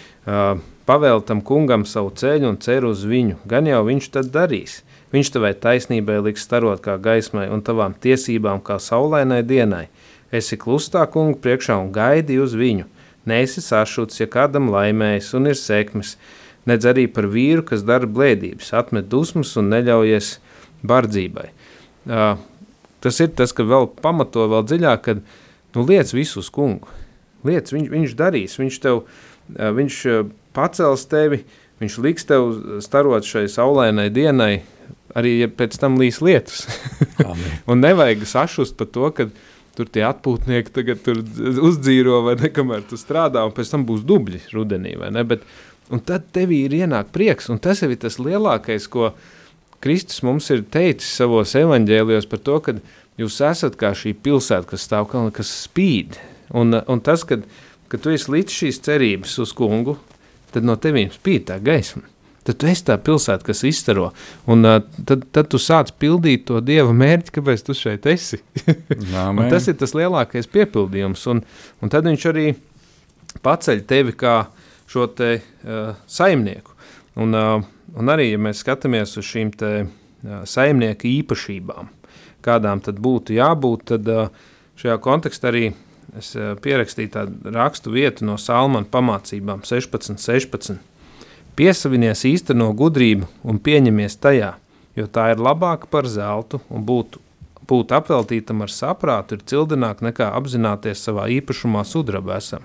[0.89, 4.81] Pavēl tam kungam savu ceļu un ceru uz viņu, gan jau viņš tad darīs.
[5.15, 9.87] Viņš tavai taisnībai liks starot kā gaismai un tavām tiesībām kā saulainai dienai.
[10.33, 12.89] Esi klustā kungu priekšā un gaidi uz viņu.
[13.29, 16.17] Neesi sašuts, ja kādam laimējas un ir sekmes,
[16.67, 20.33] nedz arī par vīru, kas dara blēdības, atmet dusmas un neļaujies
[20.89, 21.47] bardzībai.
[22.09, 22.41] Uh,
[23.05, 25.39] tas ir tas, ka vēl pamato vēl dziļāk, kad uh,
[25.75, 26.89] Nu, liec visu uz kungu.
[27.47, 29.03] Liec, viņ, viņš darīs, viņš tev,
[29.57, 29.97] viņš
[30.55, 31.43] pacels tevi,
[31.83, 32.53] viņš liks tev
[32.85, 34.63] starot šai saulainai dienai,
[35.17, 36.67] arī ja pēc tam līs lietus.
[37.71, 39.29] un nevajag sašust par to, ka
[39.77, 41.21] tur tie atpūtnieki tagad tur
[41.69, 45.27] uzdzīro vai nekamēr tu strādā, un pēc tam būs dubļi rudenī, ne?
[45.29, 45.47] Bet,
[45.93, 49.15] un tad tevī ir ienāk prieks, un tas ir tas lielākais, ko
[49.83, 52.77] Kristus mums ir teicis savos evaņģēlijos par to, ka
[53.21, 56.17] Jūs esat kā šī pilsēta, kas stāv kalnā, kas spīd.
[56.57, 57.45] Un, un tas, kad,
[57.93, 59.99] kad tu esi līdz šīs cerības uz kungu,
[60.55, 62.07] tad no tevis spīd tā gaisma.
[62.43, 64.09] Tad tu esi tā pilsēta, kas izstaro.
[64.51, 68.41] Un uh, tad, tad tu sāc pildīt to dieva mērķi, kāpēc tu šeit esi.
[69.53, 71.23] tas ir tas lielākais piepildījums.
[71.31, 71.45] Un,
[71.83, 72.49] un tad viņš arī
[73.47, 74.37] paceļ tevi kā
[74.91, 76.75] šo te uh, saimnieku.
[77.23, 77.63] Un, uh,
[77.95, 81.95] un arī, ja mēs skatāmies uz šīm te uh, saimnieku īpašībām,
[82.43, 84.13] kādām tad būtu jābūt, tad
[84.83, 85.69] šajā kontekstā arī
[86.19, 90.81] es pierakstīju tādu rakstu vietu no Salmana pamācībām 16, 16.
[91.57, 94.55] Piesavinies īsteno gudrību un pieņemies tajā,
[94.97, 97.19] jo tā ir labāka par zeltu un būt,
[97.69, 102.65] būt apveltītam ar saprātu ir cildināk nekā apzināties savā īpašumā sudraba esam.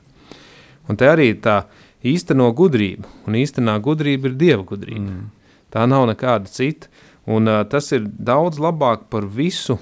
[0.87, 1.65] Un te arī tā
[2.07, 5.03] īsteno gudrība, un īstenā gudrība ir dieva gudrība.
[5.03, 5.27] Mm.
[5.73, 6.87] Tā nav nekāda cita.
[7.27, 9.75] Un, uh, tas ir daudz labāk par visu,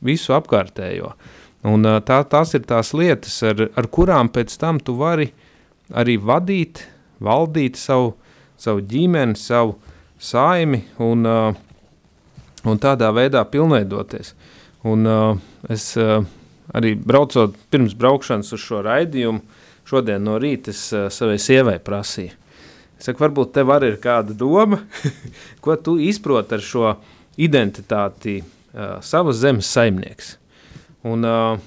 [0.00, 1.10] visu apkārtējo.
[1.68, 5.28] Un, uh, tā, tās ir tās lietas, ar, ar kurām pēc tam tu vari
[5.92, 6.86] arī vadīt,
[7.22, 8.14] valdīt savu,
[8.60, 9.76] savu ģimeni, savu
[10.18, 11.54] saimi un, uh,
[12.64, 14.34] un tādā veidā pilnveidoties.
[14.88, 15.36] Un, uh,
[15.72, 16.20] es uh,
[16.76, 19.42] arī braucot pirms braukšanas uz šo raidījumu,
[19.88, 22.32] šodien no rīta es uh, savai sievai prasīju.
[22.98, 24.80] Es saku, varbūt tev arī ir kāda doma,
[25.64, 26.94] ko tu izproti ar šo
[27.40, 30.36] identitāti uh, savas zemes saimnieks.
[31.04, 31.58] Un, uh,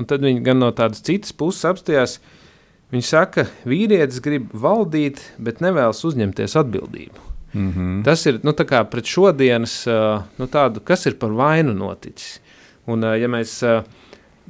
[0.00, 2.18] un tad viņi gan no tādas citas puses apstājās.
[2.92, 7.28] Viņš saka, vīrietis grib valdīt, bet nevēlas uzņemties atbildību.
[7.52, 8.04] Mm -hmm.
[8.04, 8.52] Tas ir nu,
[8.90, 9.84] pret šodienas,
[10.38, 12.40] nu, tādu, kas ir par vainu noticis.
[12.86, 13.60] Un, ja mēs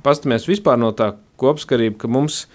[0.02, 2.46] paskatāmies vispār no tā kopskarība, ka mums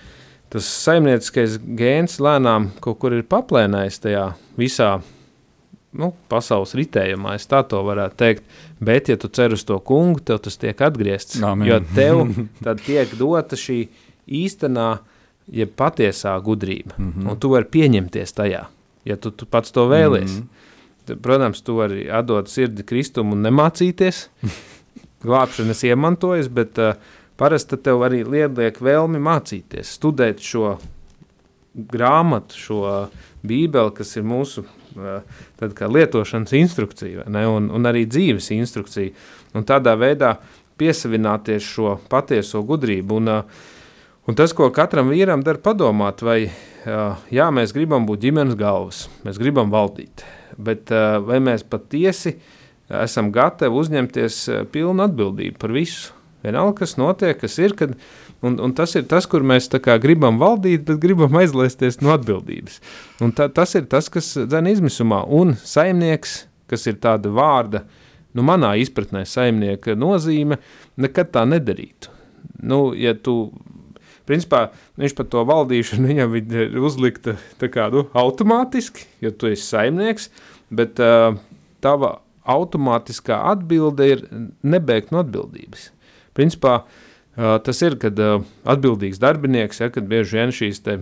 [0.49, 5.01] tas saimnieciskais gēns lēnām kaut kur ir paplēnējis tajā visā
[5.97, 8.43] nu, pasaules ritējumā, es tā to varētu teikt.
[8.79, 11.41] Bet, ja tu cer uz to kungu, tev tas tiek atgriezts.
[11.43, 11.67] Amen.
[11.67, 12.23] Jo tev
[12.65, 13.87] tad tiek dota šī
[14.27, 14.89] īstenā,
[15.51, 17.29] jeb patiesā gudrība, mm -hmm.
[17.31, 18.65] un tu vari pieņemties tajā
[19.07, 20.31] ja tu, tu pats to vēlies.
[20.31, 21.05] Mm -hmm.
[21.05, 24.27] Tad, protams, tu vari atdot sirdi kristumu un nemācīties.
[25.23, 26.93] Glābšanas iemantojas, bet uh,
[27.37, 30.77] parasti tev arī liek vēlmi mācīties, studēt šo
[31.73, 33.07] grāmatu, šo
[33.41, 34.63] bībeli, kas ir mūsu
[34.95, 39.11] uh, lietošanas instrukcija ne, un, un arī dzīves instrukcija.
[39.53, 40.35] Un tādā veidā
[40.77, 43.15] piesavināties šo patieso gudrību.
[43.15, 43.43] Un, uh,
[44.27, 46.39] un tas, ko katram vīram dara, padomāt, vai
[47.33, 50.25] jā, mēs gribam būt ģimenes galvas, mēs gribam valdīt,
[50.57, 50.91] bet
[51.27, 52.37] vai mēs patiesi
[52.87, 56.13] esam gatavi uzņemties pilnu atbildību par visu?
[56.45, 57.95] Vienalga, kas notiek, kas ir, kad,
[58.45, 59.67] un, un tas ir tas, kur mēs
[60.03, 62.77] gribam valdīt, bet gribam aizlaisties no atbildības.
[63.25, 67.83] Un ta, tas ir tas, kas dzēna izmisumā, un saimnieks, kas ir tāda vārda,
[68.37, 70.59] nu, manā izpratnē, saimnieka nozīme,
[71.01, 72.13] nekad tā nedarītu.
[72.69, 73.49] Nu, ja tu
[74.27, 74.67] principā
[74.99, 80.29] viņš par to valdīšanu viņam ir uzlikta kā, nu, automātiski, jo tu esi saimnieks,
[80.69, 81.35] bet uh,
[81.83, 84.23] tava automātiskā atbilde ir
[84.63, 85.89] nebeigt no atbildības.
[86.37, 90.99] Principā uh, tas ir, kad uh, atbildīgs darbinieks, ja, kad bieži vien šīs te,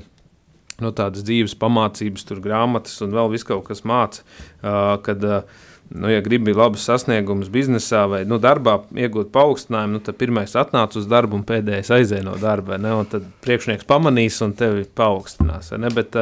[0.79, 4.25] no nu, tādas dzīves pamācības, tur grāmatas un vēl viss kaut kas māca,
[4.61, 10.01] uh, kad uh, nu, ja gribi labus sasniegumus biznesā vai nu, darbā, iegūt paaugstinājumu, nu,
[10.05, 12.79] tad pirmais atnāc uz darbu un pēdējais aizēja no darba.
[12.81, 15.71] Ne, tad priekšnieks pamanīs un tevi paaugstinās.
[15.95, 16.17] Bet,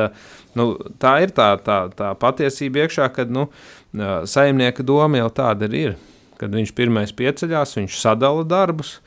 [0.60, 0.70] nu,
[1.02, 3.48] tā ir tā, tā, tā patiesība iekšā, kad nu,
[4.30, 5.96] saimnieka doma jau tāda ir.
[6.42, 8.98] Kad viņš pirmais pieceļās, viņš sadala darbus,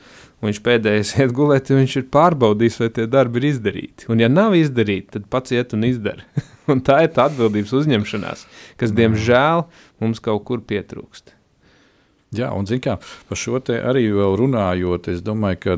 [0.45, 4.07] viņš pēdējais iet gulēt, ja viņš ir pārbaudījis, vai tie darbi ir izdarīti.
[4.11, 6.25] Un, ja nav izdarīti, tad pats iet un izdara.
[6.71, 8.45] un tā ir tā atbildības uzņemšanās,
[8.79, 9.65] kas, diemžēl,
[10.03, 11.33] mums kaut kur pietrūkst.
[12.37, 12.97] Jā, un kā,
[13.29, 15.77] par šo arī runājot, es domāju, ka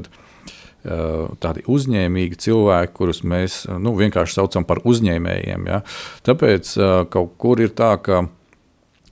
[1.44, 5.68] tādi uzņēmīgi cilvēki, kurus mēs nu, vienkārši saucam par uzņēmējiem.
[5.70, 5.82] Ja?
[6.26, 6.72] Tāpēc
[7.14, 8.24] kaut kur ir tā, ka,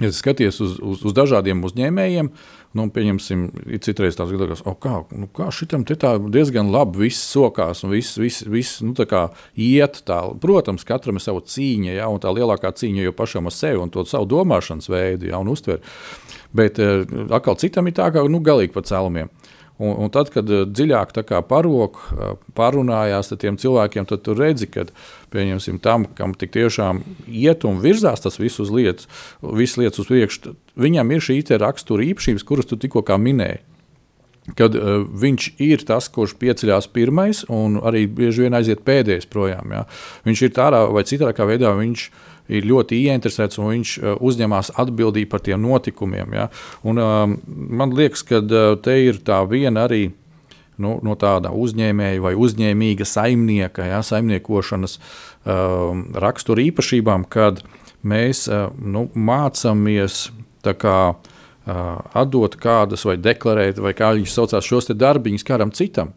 [0.02, 4.76] ja skaties uz, uz, uz dažādiem uzņēmējiem, uh, Nu, pieņemsim, ir citreiz tāds gadījums, oh,
[4.82, 8.94] kā, nu, kā šitam te tā diezgan labi viss sokās un viss, viss, viss nu,
[8.98, 9.24] tā
[9.56, 10.20] iet tā.
[10.44, 13.94] Protams, katram ir sava cīņa, ja, un tā lielākā cīņa jau pašam ar sevi un
[13.94, 15.82] to savu domāšanas veidu ja, un uztveri.
[16.58, 17.04] Bet uh,
[17.36, 19.32] atkal citam ir tā, ka nu, galīgi pa cēlumiem.
[19.78, 21.14] Un, un tad, kad eh, dziļāk
[21.46, 24.88] parok, eh, parunājās ar tiem cilvēkiem, tad tu redzi, ka
[25.84, 29.10] tam, kam tik tiešām iet un virzās tas viss uz lietas,
[29.42, 33.62] visas lietas uz priekšu, viņam ir šī rakstura īpašības, kuras tu tikko minēji.
[34.56, 39.74] Kad uh, viņš ir tas, kurš pieceļās pirmais un arī bieži vien aiziet pēdējais projām.
[39.76, 39.82] Ja.
[40.24, 42.06] Viņš ir tādā vai citā veidā, viņš
[42.48, 46.36] ir ļoti ieinteresēts un viņš uh, uzņemas atbildību par tiem notikumiem.
[46.38, 46.48] Ja?
[46.88, 47.36] Un, um,
[47.82, 50.08] man liekas, ka uh, te ir tā viena arī.
[50.78, 57.64] Nu, no tāda uzņēmēja vai uzņēmīga saimnieka, ja, saimniekošanas um, rakstura īpašībām, kad
[58.06, 60.28] mēs uh, nu, mācāmies
[60.62, 61.82] kā, uh,
[62.14, 66.14] atdot kādas vai deklarēt, vai kā viņš saucās, šos darbiņus kādam citam.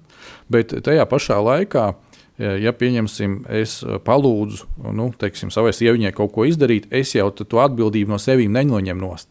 [0.53, 2.10] Bet tajā pašā laikā uh,
[2.41, 7.61] ja pieņemsim, es eh, palūdzu nu, teiksim, savai sieviņai kaut ko izdarīt, es jau to
[7.61, 9.29] atbildību no sevis nenoņemu nost.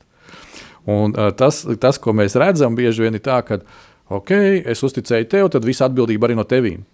[0.89, 3.59] Un, uh, tas, tas, ko mēs redzam, bieži vien ir tā, ka
[4.15, 4.31] ok,
[4.71, 6.85] es uzticēju tev, tad visa atbildība arī no tevīm.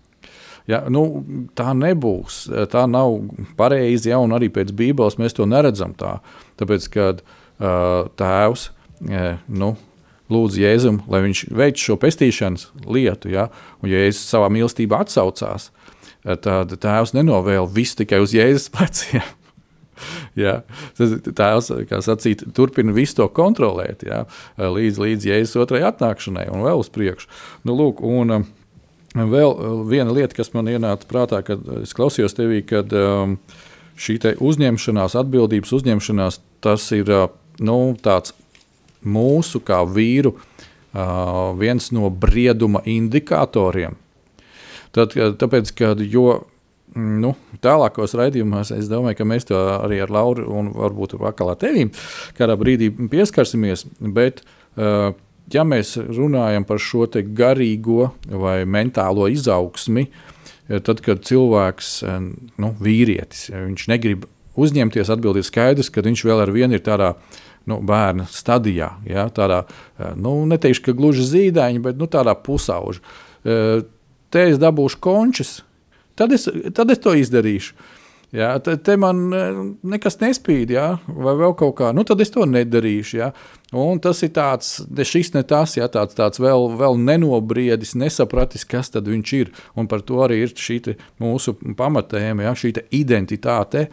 [0.67, 1.21] Ja, nu,
[1.55, 2.47] tā nebūs.
[2.73, 3.19] Tā nav
[3.55, 6.17] pareizi, ja, arī pēc Bībeles mēs to neredzam tā.
[6.57, 9.75] Tāpēc, kad uh, tēvs uh, nu,
[10.33, 13.49] lūdz Jēzum, lai viņš veiktu šo pestīšanas lietu, ja,
[13.83, 15.69] un Jēzus savā mīlestībā atsaucās,
[16.25, 19.25] tad tēvs nenovēl visu tikai uz Jēzus pleciem.
[20.35, 20.57] Jā,
[20.97, 24.25] tēvs, kā sacīt, turpina visu to kontrolēt, jā,
[24.59, 27.29] līdz, līdz Jēzus otrajai atnākšanai un vēl uz priekšu.
[27.67, 28.47] Nu, lūk, un, um,
[29.15, 29.55] vēl
[29.87, 33.37] viena lieta, kas man ienāca prātā, kad es klausījos tevī, kad um,
[33.95, 37.29] šī uzņemšanās, atbildības uzņemšanās, tas ir uh,
[37.63, 38.35] nu, tāds
[39.05, 43.95] mūsu kā vīru uh, viens no brieduma indikatoriem.
[44.95, 46.45] Tad, tāpēc, kad, jo
[46.95, 51.59] nu, tālākos raidījumos es domāju, ka mēs to arī ar Lauru un varbūt atkal ar
[51.59, 51.91] tevīm
[52.37, 53.85] kādā brīdī pieskarsimies.
[54.15, 54.43] Bet,
[54.79, 55.11] uh,
[55.51, 60.07] ja mēs runājam par šo garīgo vai mentālo izaugsmi,
[60.65, 61.89] tad, kad cilvēks,
[62.57, 67.13] nu, vīrietis, viņš negrib uzņemties atbildību, skaidrs, ka viņš vēl ar vienu ir tādā
[67.69, 68.91] nu, bērna stadijā.
[69.09, 69.63] Ja, tādā,
[70.17, 73.03] nu, neteikšu, ka gluži zīdaiņa, bet nu, tādā pusauģa.
[74.33, 75.59] Te es dabūšu končus,
[76.17, 77.75] tad es, tad es to izdarīšu.
[78.35, 79.29] Jā, te, te man
[79.85, 83.19] nekas nespīd, jā, vai vēl kaut kā, nu tad es to nedarīšu.
[83.21, 83.29] Jā.
[83.79, 84.73] Un tas ir tāds,
[85.07, 89.53] šis ne tas, jā, tāds, tāds vēl, vēl nenobriedis, nesapratis, kas tad viņš ir.
[89.79, 90.81] Un par to arī ir šī
[91.23, 93.87] mūsu pamatējuma, jā, šī identitāte.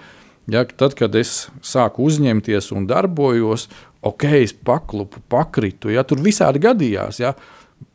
[0.51, 3.69] Ja, tad, kad es sāku uzņemties un darbojos,
[4.03, 7.31] ok, es paklupu, pakritu, ja tur visādi gadījās, ja,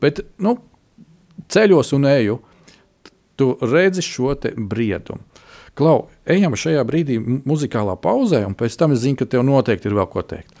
[0.00, 0.56] bet nu,
[1.48, 2.38] ceļos un eju,
[3.38, 5.22] tu redzi šo briedumu.
[5.78, 9.94] Klau, ejam šajā brīdī muzikālā pauzē, un pēc tam es zinu, ka tev noteikti ir
[9.94, 10.58] vēl ko teikt.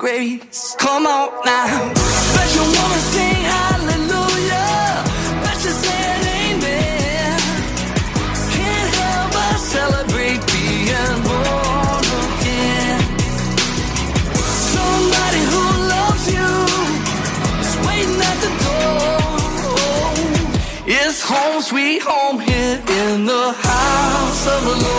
[0.00, 0.74] grace.
[0.78, 1.92] Come on now.
[2.34, 5.04] Bet you wanna sing hallelujah.
[5.44, 7.38] Bet you say it amen.
[8.54, 13.00] Can't help but celebrate being born again.
[14.74, 16.50] Somebody who loves you
[17.64, 19.20] is waiting at the door.
[20.98, 24.89] It's home sweet home here in the house of the Lord.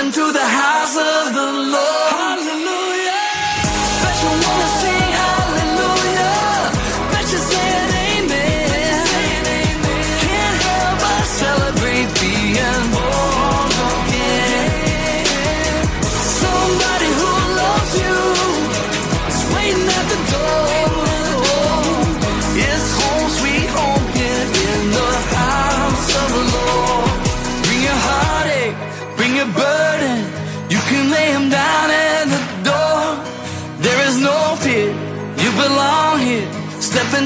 [0.00, 1.97] Into the house of the Lord.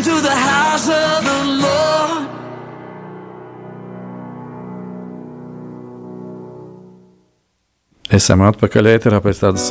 [0.03, 2.27] Into the house of the Lord.
[8.13, 9.69] Esam atpakaļ ēterā pēc tādas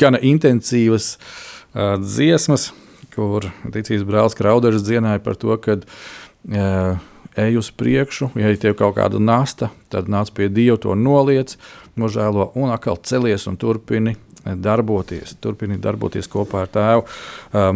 [0.00, 2.70] gana intensīvas uh, dziesmas,
[3.14, 7.04] kur ticīs brālis Krauderis dziedāja par to, ka uh,
[7.36, 11.58] ej uz priekšu, ja ir kaut kāda nasta, tad nāc pie Dieva, to noliec,
[12.00, 14.16] nožēlo un atkal celies un turpini
[14.54, 17.04] darboties, turpināt darboties kopā ar tēvu.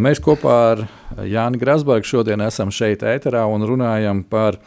[0.01, 0.87] Mēs kopā ar
[1.27, 4.61] Jāni Grasbergu šodien esam šeit, ēterā, un runājam par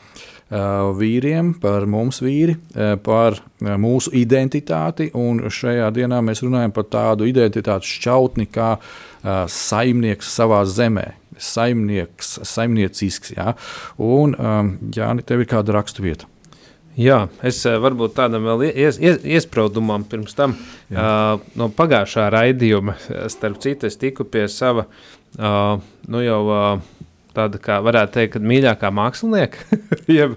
[1.00, 2.58] vīriem, par mums vīri,
[3.06, 5.10] par mūsu identitāti.
[5.14, 8.76] Šajā dienā mēs runājam par tādu identitātes šķautni kā
[9.50, 11.08] saimnieks savā zemē.
[11.42, 13.34] Saimnieks, saimniecisks.
[13.34, 13.56] Jā.
[13.98, 14.38] Un,
[14.94, 16.30] Jāni, tev ir kāda raksturvieta?
[17.00, 22.98] Jā, es varbūt tādam vēl ies, ies, iespraudumam pirms tam uh, no pagājušā raidījuma,
[23.34, 24.86] starp citu, es tiku pie sava,
[25.40, 26.92] uh, nu jau uh,
[27.34, 29.80] tāda, kā varētu teikt, mīļākā mākslinieka,
[30.20, 30.36] jeb,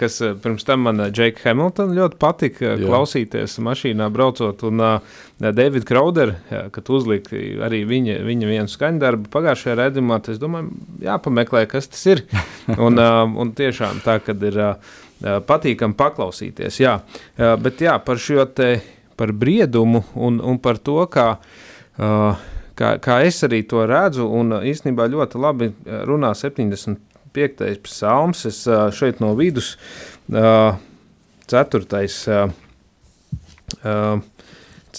[0.00, 2.78] kas pirms tam man Džeika Hamiltona ļoti patika Jā.
[2.80, 6.34] klausīties mašīnā braucot, un uh, David Crowder,
[6.72, 7.36] kad uzlika
[7.66, 10.72] arī viņa, viņa vienu skaņdarbu pagājušajā redzamā, es domāju,
[11.04, 12.24] jāpameklē, kas tas ir,
[12.86, 16.80] un, uh, un tiešām tā, kad ir uh, patīkam paklausīties.
[16.80, 16.98] Jā.
[17.36, 18.72] Bet jā, par šo te
[19.20, 21.26] par briedumu un, un par to, kā,
[22.80, 25.68] kā, kā es arī to redzu, un īstenībā ļoti labi
[26.08, 27.68] runā 75.
[27.84, 28.62] psalms, es
[28.96, 29.74] šeit no vidus,
[30.32, 31.84] 4.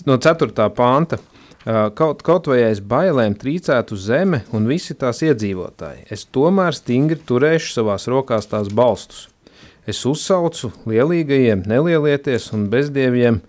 [0.06, 0.70] no 4.
[0.78, 1.18] panta.
[1.98, 7.76] Kaut, kaut vai aiz bailēm trīcētu zeme un visi tās iedzīvotāji, es tomēr stingri turēšu
[7.76, 9.31] savās rokās tās balstus.
[9.90, 13.40] Es uzsaucu lielīgajiem, nelielieties un bezdieviem,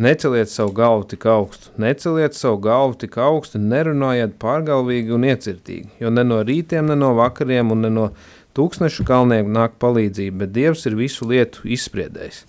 [0.00, 6.12] neceliet savu galvu tik augstu, neceliet savu galvu tik augstu, nerunājiet pārgalvīgi un iecirtīgi, jo
[6.12, 8.10] ne no rītiem, ne no vakariem un ne no
[8.56, 12.44] tūkstnešu kalniem nāk palīdzība, bet Dievs ir visu lietu izspriedējis.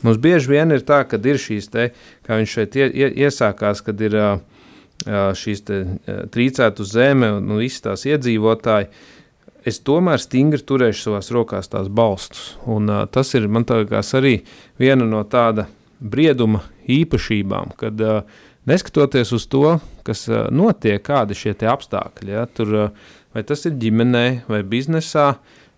[0.00, 1.90] Mums bieži vien ir tā, ka ir šīs te,
[2.24, 4.16] kā viņš šeit iesākās, kad ir
[5.36, 5.82] šīs te
[6.32, 8.88] trīcētu zeme un visi tās iedzīvotāji,
[9.66, 12.54] es tomēr stingri turēšu savās rokās tās balstus.
[12.68, 14.40] Un, uh, tas ir man liekas arī
[14.80, 15.66] viena no tāda
[16.00, 18.22] brieduma īpašībām, kad uh,
[18.68, 23.76] neskatoties uz to, kas uh, notiek, kādi šie apstākļi, ja, tur, uh, vai tas ir
[23.80, 25.34] ģimenē vai biznesā,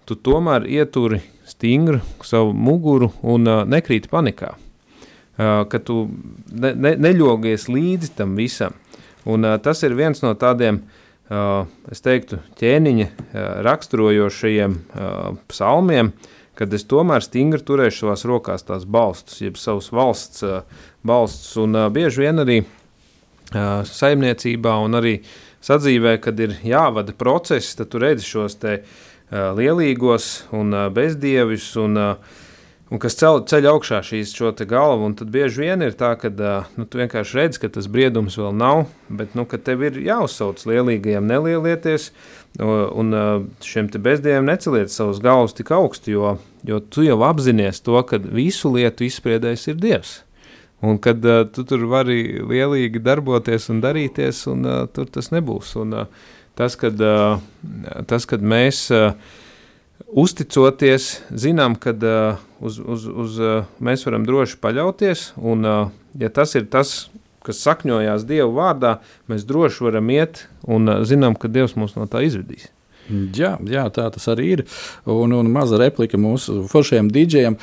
[0.07, 4.55] tu tomēr ieturi stingru savu muguru un uh, nekrīt panikā.
[5.33, 6.05] Uh, ka tu
[6.53, 8.77] ne, ne, neļogies līdzi tam visam.
[9.25, 10.99] Un, uh, tas ir viens no tādiem uh,
[11.93, 13.07] es teiktu, ķēniņa
[13.67, 14.77] raksturojošajiem
[15.51, 16.13] psalmiem,
[16.59, 20.45] kad es tomēr stingri turēšu savās rokās tās balstus, jeb savus valsts
[21.07, 22.59] balstus, un bieži vien arī
[23.53, 25.17] saimniecībā un arī
[25.65, 28.79] sadzīvē, kad ir jāvada procesi, tad tu redzi šos te
[29.33, 32.41] lielīgos un bezdievis un uh,
[32.93, 35.09] un kas ceļ, ceļ augšā šīs šo galvu.
[35.17, 36.31] Tad bieži vien ir tā, ka
[36.77, 41.25] nu, tu vienkārši redz, ka tas briedums vēl nav, bet nu, tev ir jāuzsauc lielīgajiem
[41.31, 42.11] nelielieties,
[42.61, 43.17] un
[43.65, 46.35] šiem bezdieviem neceliet savus galvas tik augstu, jo,
[46.69, 50.21] jo tu jau apzinājies to, ka visu lietu izspriedējis ir Dievs.
[50.83, 55.77] Un kad uh, tu tur vari lielīgi darboties un darīties, un uh, tur tas nebūs.
[55.79, 57.39] Un, uh, tas, kad, uh,
[58.11, 59.13] tas, kad mēs uh,
[60.13, 61.95] uzticoties, zinām, ka
[62.61, 63.41] uz, uz, uz,
[63.83, 65.33] mēs varam droši paļauties.
[65.41, 65.67] Un,
[66.19, 67.09] ja tas ir tas,
[67.47, 68.99] kas sakņojās Dieva vārdā,
[69.31, 72.71] mēs droši varam iet un zinām, ka Dievs mūs no tā izvedīs.
[73.11, 74.61] Jā, jā, tā tas arī ir.
[75.11, 77.57] Un, un maza replika mūsu foršajiem dīdžiem.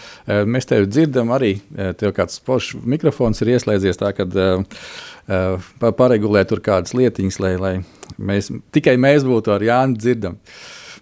[0.51, 1.53] Mēs tevi dzirdam arī.
[1.97, 7.73] Tev kāds foršs mikrofons ir ieslēdzies tā, ka uh, paregulē tur kādas lietiņas, lai, lai
[8.17, 10.37] mēs, tikai mēs būtu ar Jānu dzirdam.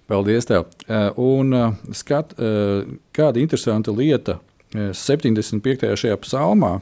[0.07, 0.45] Paldies!
[0.45, 0.63] Tev.
[0.87, 4.39] Eh, un eh, skat, eh, kāda interesanta lieta
[4.71, 5.93] 75.
[5.95, 6.73] šajā psalmā,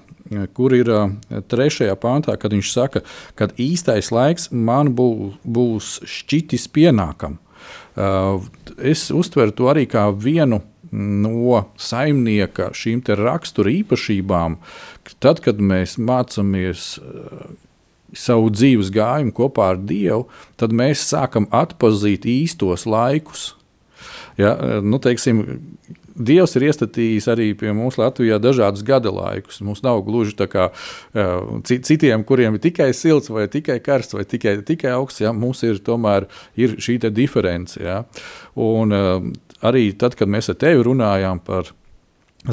[0.57, 0.89] kur ir
[1.53, 3.01] trešajā pāntā, kad viņš saka,
[3.37, 7.37] ka īstais laiks man bū, būs šķitis pienākam.
[8.81, 14.57] Es uztveru to arī kā vienu no saimnieka šīm rakstura īpašībām,
[15.21, 16.97] tad, kad mēs mācāmies
[18.15, 20.25] savu dzīves gājumu kopā ar Dievu,
[20.59, 23.53] tad mēs sākam atpazīt īstos laikus.
[24.39, 25.43] Ja, nu, teiksim,
[26.15, 29.59] Dievs ir iestatījis arī pie mums Latvijā dažādus gada laikus.
[29.59, 30.69] Mums nav gluži tā kā
[31.67, 35.25] citiem, kuriem ir tikai silts, vai tikai karsts, vai tikai, tikai augsts.
[35.25, 37.75] Ja, mums ir tomēr ir šī diference.
[37.83, 38.05] Ja.
[38.55, 38.95] Un
[39.59, 41.75] arī tad, kad mēs ar tevi runājām par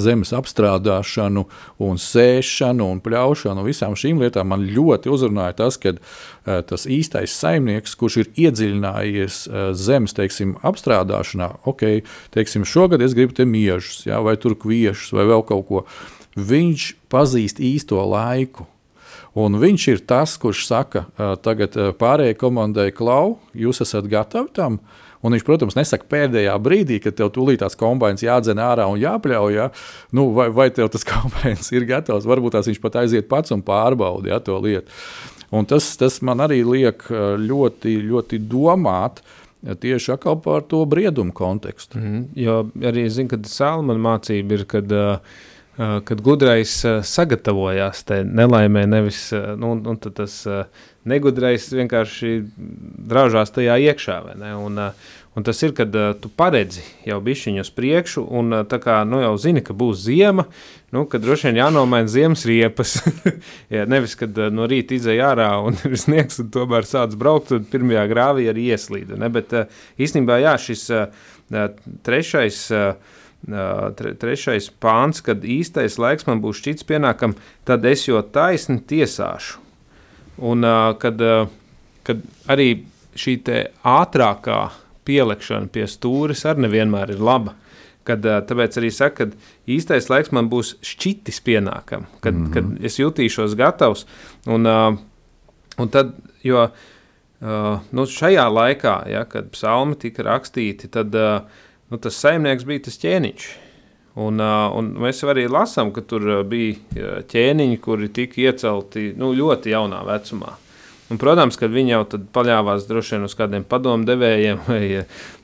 [0.00, 1.44] zemes apstrādāšanu,
[1.82, 3.64] un sēšanu un pļaušanu.
[3.66, 9.42] Visām šīm lietām man ļoti uzrunāja tas, ka uh, tas īstais saimnieks, kurš ir iedziļinājies
[9.48, 11.86] uh, zemes teiksim, apstrādāšanā, ok,
[12.34, 15.86] teiksim, šogad es gribu te miežus, ja, vai tur kviešus, vai vēl kaut ko.
[16.36, 18.68] Viņš pazīst īsto laiku.
[19.36, 24.76] Un viņš ir tas, kurš saka, uh, tagad pārējai komandai, klau, jūs esat gatavi tam,
[24.76, 28.98] uh, Un viņš, protams, nesaka pēdējā brīdī, kad tev tūlīt tās kombinācijas jādzen ārā un
[28.98, 29.52] jāpļauj.
[29.54, 29.68] Ja?
[30.14, 32.26] Nu, vai, vai tev tas kombinācijas ir gatavs?
[32.28, 34.90] Varbūt tās viņš pat aiziet pats un pārbauda ja, to lietu.
[35.52, 37.04] Un tas, tas man arī liek
[37.38, 39.22] ļoti, ļoti domāt.
[39.62, 41.98] Tieši par to briedumu kontekstu.
[41.98, 42.24] Mm -hmm.
[42.34, 45.18] Jo arī zinu, ka Salmāna mācība ir, kad uh,
[46.04, 50.42] kad gudrais sagatavojās tai nelaimē, nevis nu, tas
[51.08, 52.36] negudrais vienkārši
[53.10, 54.20] draužās tajā iekšā.
[54.60, 54.80] Un,
[55.32, 58.98] Un tas ir, kad uh, tu paredzi jau bišķiņu uz priekšu, un uh, tā kā
[59.08, 60.44] nu, jau zini, ka būs ziema,
[60.92, 62.98] nu, kad droši vien jānomaina ziemas riepas.
[63.72, 67.64] ja, nevis, kad no rīta izēj ārā un ir sniegs, un tomēr sāc braukt, un
[67.72, 69.16] pirmajā grāvī arī ieslīda.
[69.22, 69.32] Ne?
[69.32, 69.56] Bet
[69.96, 70.86] īstenībā, jā, šis
[72.04, 72.62] trešais.
[73.42, 77.34] Tre, trešais pāns, kad īstais laiks man būs šķits pienākam,
[77.66, 79.61] tad es jau taisni tiesāšu.
[80.38, 80.64] Un
[80.98, 81.20] kad,
[82.06, 82.68] kad arī
[83.18, 83.36] šī
[83.84, 84.60] ātrākā
[85.06, 87.56] pielikšana pie stūres arī nevienmēr ir laba.
[88.02, 92.52] Kad, tāpēc arī saka, ka īstais laiks man būs šķitis pienākam, kad, mm -hmm.
[92.52, 94.06] kad es jutīšos gatavs.
[94.46, 94.66] Un,
[95.78, 96.68] un tad, jo
[97.92, 101.14] nu, šajā laikā, ja, kad psalmi tika rakstīti, tad
[101.90, 103.46] nu, tas saimnieks bija tas ķēniņš.
[104.20, 110.02] Un, un mēs arī lasām, ka tur bija ķēniņi, kuri tika iecelti nu, ļoti jaunā
[110.04, 110.58] vecumā.
[111.12, 112.02] Un, protams, ka viņi jau
[112.32, 114.82] paļāvās droši vien uz kādiem padomdevējiem vai,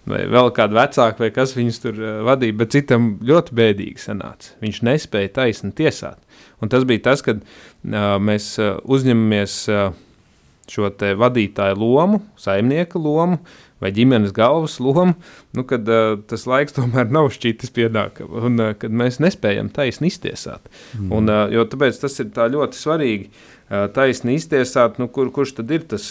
[0.09, 4.55] vai vēl kādu vecāku, vai kas viņus tur uh, vadīja, bet citam ļoti bēdīgi sanāca.
[4.65, 6.21] Viņš nespēja taisni tiesāt.
[6.65, 9.91] Un tas bija tas, kad uh, mēs uh, uzņemamies uh,
[10.69, 10.89] šo
[11.21, 13.41] vadītāju lomu, saimnieka lomu,
[13.83, 15.15] vai ģimenes galvas lomu,
[15.57, 20.11] nu, kad uh, tas laiks tomēr nav šķitis pienākams, un uh, kad mēs nespējam taisni
[20.11, 20.67] iztiesāt.
[20.99, 21.13] Mm.
[21.15, 23.31] Un, uh, jo tāpēc tas ir tā ļoti svarīgi
[23.69, 26.07] taisni iztiesāt, nu, kur, kurš tad ir tas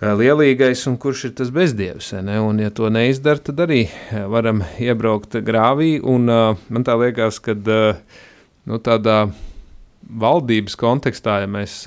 [0.00, 2.14] lielīgais un kurš ir tas bezdievs.
[2.24, 2.38] Ne?
[2.40, 5.98] Un, ja to neizdara, tad arī varam iebraukt grāvī.
[6.00, 9.18] Un, man tā liekas, ka nu, tādā
[10.00, 11.82] valdības kontekstā, ja mēs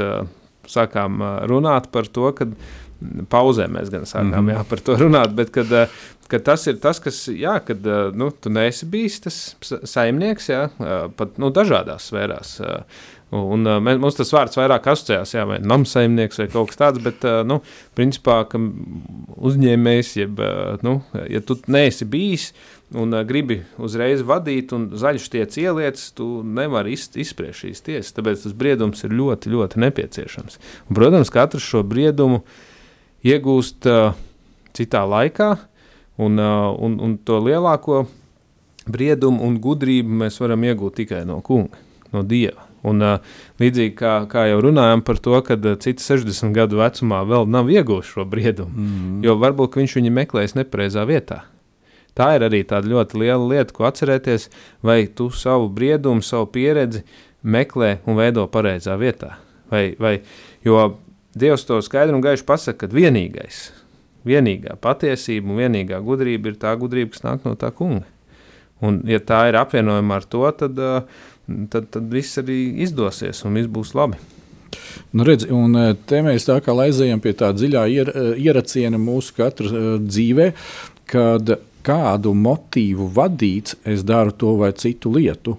[0.70, 2.52] sākām runāt par to, ka
[3.30, 4.58] pauzē mēs gan sākām mm -hmm.
[4.58, 5.74] jā, par to runāt, bet kad,
[6.28, 7.86] kad tas ir tas, kas, jā, kad
[8.16, 10.70] nu, tu neesi bijis tas saimnieks, jā,
[11.18, 12.62] pat nu, dažādās sfērās.
[13.34, 17.24] Un, uh, mums tas vārds vairāk asociējās, jā, vai namsaimnieks vai kaut kas tāds, bet,
[17.26, 17.60] uh, nu,
[17.98, 18.44] principā,
[19.50, 21.00] uzņēmējs, jeb, uh, nu,
[21.32, 22.52] ja tu neesi bijis
[22.94, 28.14] un uh, gribi uzreiz vadīt un zaļš tiec ielietas, tu nevari iz, izspriest šīs tiesas,
[28.14, 30.62] tāpēc tas briedums ir ļoti, ļoti nepieciešams.
[30.86, 32.44] Un, protams, katrs šo briedumu
[33.28, 34.12] iegūst uh,
[34.76, 35.54] citā laikā,
[36.22, 38.04] un, uh, un, un to lielāko
[38.90, 41.80] briedumu un gudrību mēs varam iegūt tikai no kunga,
[42.14, 42.68] no dieva.
[42.84, 47.22] Un, uh, līdzīgi kā, kā jau runājām par to, ka uh, citi 60 gadu vecumā
[47.30, 49.22] vēl nav ieguvuši šo briedumu, mm.
[49.24, 51.46] jo varbūt viņš viņu meklēs nepareizā vietā.
[52.14, 54.50] Tā ir arī tāda ļoti liela lieta, ko atcerēties,
[54.86, 57.02] vai tu savu briedumu, savu pieredzi
[57.42, 59.38] meklē un veido pareizā vietā.
[59.72, 60.18] Vai, vai,
[60.66, 60.84] jo
[61.40, 63.68] Dievs to skaidri un gaiši pasaka, ka vienīgais,
[64.28, 68.06] vienīgā patiesība un vienīgā gudrība ir tā gudrība, kas nāk no tā kunga.
[68.84, 71.06] Un, ja tā ir apvienojama ar to, tad uh,
[71.70, 74.20] tad, tad viss arī izdosies un viss būs labi.
[75.14, 78.98] Nu, redz, un e, te mēs tā kā aizējām pie tā dziļā ier, e, ieraciena
[79.02, 80.48] mūsu katra uh, dzīvē,
[81.10, 81.54] kad
[81.86, 85.58] kādu motīvu vadīts, es daru to vai citu lietu.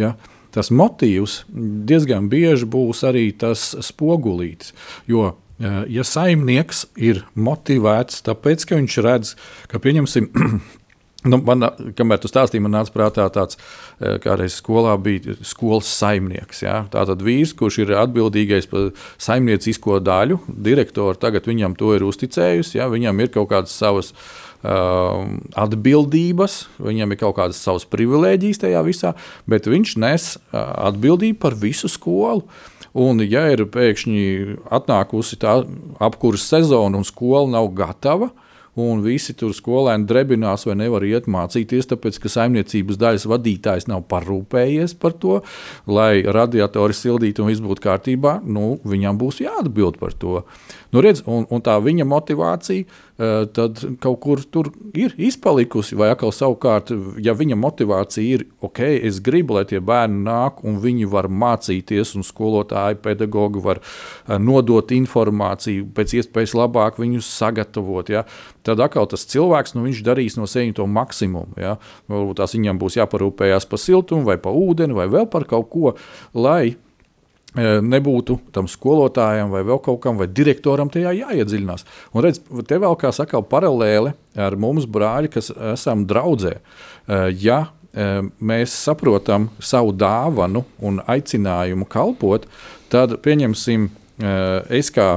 [0.00, 0.14] Ja?
[0.56, 4.72] Tas motīvs diezgan bieži būs arī tas spogulītis.
[5.10, 5.34] Jo,
[5.92, 9.36] ja saimnieks ir motivēts, tāpēc, ka viņš redz,
[9.68, 10.32] ka, pieņemsim,
[11.26, 11.64] Nu, man,
[11.98, 13.58] kamēr tu stāstīji, man nāca prātā tāds,
[13.98, 16.62] eh, kādreiz skolā bija skolas saimnieks.
[16.62, 16.84] Ja?
[16.92, 22.86] Tātad vīrs, kurš ir atbildīgais par saimniecisko daļu, direktori tagad viņam to ir uzticējusi, ja?
[22.92, 29.12] viņam ir kaut kādas savas uh, atbildības, viņam ir kaut kādas savas privilēģijas tajā visā,
[29.50, 32.46] bet viņš nes uh, atbildību par visu skolu.
[32.96, 34.22] Un, ja ir pēkšņi
[34.72, 35.58] atnākusi tā
[36.00, 38.30] apkurses sezona un skola nav gatava,
[38.76, 44.04] un visi tur skolēni drebinās vai nevar iet mācīties, tāpēc ka saimniecības daļas vadītājs nav
[44.10, 45.40] parūpējies par to,
[45.88, 48.38] lai radiatori sildītu un viss būtu kārtībā.
[48.44, 50.42] Nu, viņam būs jāatbild par to.
[50.96, 55.92] Nu, redz, un, un tā viņa motivācija uh, tad kaut kur tur ir izpalikusi.
[56.00, 56.88] Vai atkal savukārt,
[57.20, 62.14] ja viņa motivācija ir, ok, es gribu, lai tie bērni nāk un viņi var mācīties,
[62.16, 68.14] un skolotāji, pedagogi var uh, nodot informāciju, pēc iespējas labāk viņus sagatavot.
[68.16, 68.24] Ja?
[68.64, 71.60] Tad atkal tas cilvēks nu, darīs no sevis to maksimumu.
[71.60, 71.76] Ja?
[72.08, 75.96] Varbūt tās viņam būs jāparūpējas par siltumu, vai par ūdeni, vai vēl par kaut ko,
[76.32, 76.78] lai
[77.56, 81.86] nebūtu tam skolotājam vai vēl kaut kam, vai direktoram tajā jāiedziļinās.
[82.12, 86.58] Un redz, te vēl kā saka, paralēli ar mums, brāļi, kas esam draudzē.
[87.40, 87.66] Ja
[88.40, 92.44] mēs saprotam savu dāvanu un aicinājumu kalpot,
[92.92, 93.88] tad pieņemsim,
[94.76, 95.14] es kā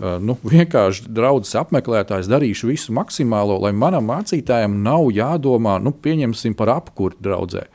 [0.00, 6.54] Uh, nu, vienkārši draugs apmeklētājs darīšu visu maksimālo, lai manam mācītājam nav jādomā, nu, pieņemsim
[6.56, 7.66] par apkursu draudzē.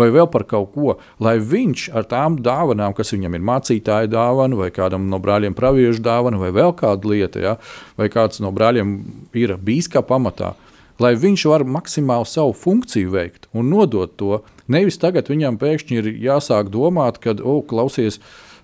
[0.00, 4.58] Vai vēl par kaut ko, lai viņš ar tām dāvanām, kas viņam ir mācītāja dāvana,
[4.58, 7.56] vai kādam no brāļiem praviešu dāvana, vai vēl kāda lieta, ja,
[8.00, 8.96] vai kāds no brāļiem
[9.38, 10.54] ir bijis kā pamatā,
[11.02, 14.42] lai viņš var maksimāli savu funkciju veikt un nodot to.
[14.70, 18.20] Nevis tagad viņam pēkšņi ir jāsāk domāt, ka, oh, klausies,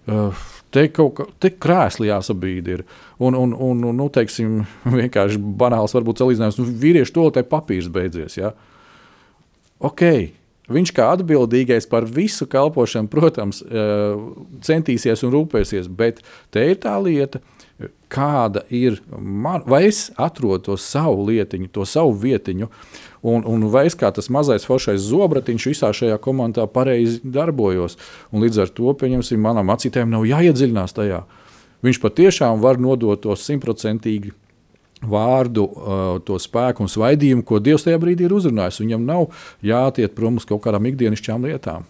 [0.08, 0.32] uh,
[0.70, 2.68] Te kaut kā krēsli jāsabīd.
[2.70, 2.82] Ir.
[3.18, 4.60] Un, un, un, un nu, teiksim,
[5.00, 8.38] vienkārši banāls, varbūt salīdzinājums, nu, vīriešu to te papīrs beidzies.
[8.38, 8.52] Ja?
[9.82, 10.04] Ok,
[10.72, 13.62] viņš kā atbildīgais par visu kalpošanu, protams,
[14.66, 16.22] centīsies un rūpēsies, bet
[16.54, 17.42] te ir tā lieta,
[18.12, 22.68] kāda ir man, vai es atrodu to savu lietiņu, to savu vietiņu,
[23.22, 27.96] un, un vai es kā tas mazais foršais zobratiņš visā šajā komandā pareizi darbojos.
[28.34, 31.24] Un līdz ar to, pieņemsim, manam acītēm nav jāiedziļinās tajā.
[31.86, 34.34] Viņš patiešām var nodot to simtprocentīgi
[35.00, 35.66] vārdu,
[36.26, 38.82] to spēku un svaidījumu, ko Dievs tajā brīdī ir uzrunājis.
[38.84, 39.28] Viņam nav
[39.64, 41.88] jātiet prom uz kaut kādām ikdienišķām lietām.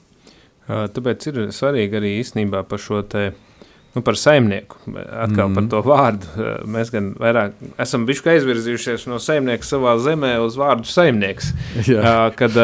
[0.70, 3.30] Tāpēc ir svarīgi arī īstenībā par šo te
[3.90, 4.76] Nu, par saimnieku.
[5.10, 5.54] Atkal mm.
[5.56, 6.44] par to vārdu.
[6.70, 11.50] Mēs gan vairāk esam aizvirzījušies no saimnieka savā zemē uz vārdu saimnieks.
[11.88, 12.12] Jā.
[12.38, 12.54] Kad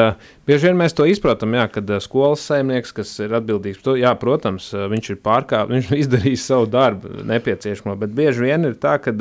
[0.46, 4.12] bieži vien mēs to izprotam, jā, kad skolas saimnieks, kas ir atbildīgs par to, jā,
[4.20, 9.14] protams, viņš ir pārkāpis, viņš izdarījis savu darbu nepieciešamo, bet bieži vien ir tā, ka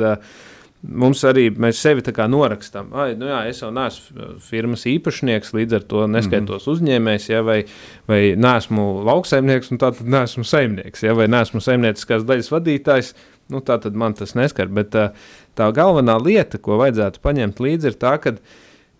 [0.82, 2.90] mums arī mēs sevi tā kā norakstām.
[3.18, 6.74] Nu jā, es jau neesmu firmas īpašnieks, līdz ar to neskaitos mm -hmm.
[6.74, 7.64] uzņēmējs, ja, vai,
[8.08, 13.14] vai neesmu lauksaimnieks, un tā tad neesmu saimnieks, ja, vai neesmu saimnieciskās daļas vadītājs.
[13.48, 14.68] Nu, tā tad man tas neskar.
[14.68, 15.12] Bet tā,
[15.54, 18.34] tā galvenā lieta, ko vajadzētu paņemt līdzi, ir tā, ka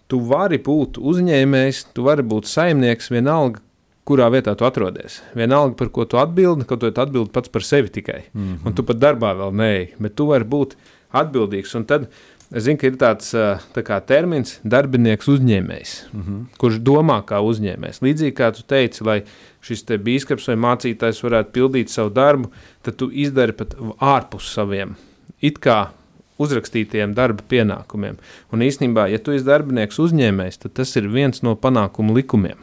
[0.06, 3.60] tu vari būt uzņēmējs, tu vari būt saimnieks vienalga,
[4.06, 5.18] kurā vietā tu atrodies.
[5.34, 8.22] Vienalga, par ko tu atbildi, ka tu atbildi pats par sevi tikai.
[8.32, 8.66] Mm -hmm.
[8.66, 10.76] Un tu pat darbā vēl neej, bet tu vari būt
[11.22, 11.74] atbildīgs.
[11.78, 12.06] Un tad
[12.52, 13.34] es zinu, ka ir tāds
[13.74, 16.40] tā termins darbinieks uzņēmējs, mm -hmm.
[16.60, 18.02] kurš domā kā uzņēmējs.
[18.02, 19.22] Līdzīgi kā tu teici, lai
[19.60, 22.50] šis biskups vai mācītājs varētu pildīt savu darbu,
[22.82, 24.96] tad tu izdari pat ārpus saviem.
[25.40, 25.90] It kā
[26.38, 28.18] uzrakstītiem darba pienākumiem.
[28.52, 32.58] Un īstenībā, ja tu esi darbinieks uzņēmējs, tad tas ir viens no panākumu likumiem.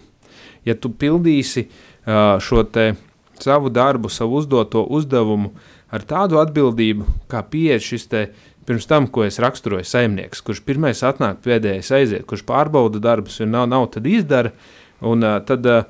[0.66, 2.64] Ja tu pildīsi uh, šo
[3.42, 5.52] savu darbu, savu uzdoto uzdevumu
[5.94, 8.28] ar tādu atbildību, kā pieeja šis te
[8.68, 13.52] pirms tam, ko es raksturoju, saimnieks, kurš pirmais atnāk, pēdējais aiziet, kurš pārbauda darbus, un
[13.54, 14.54] nav, nav tad izdara,
[15.04, 15.84] un uh, tad uh,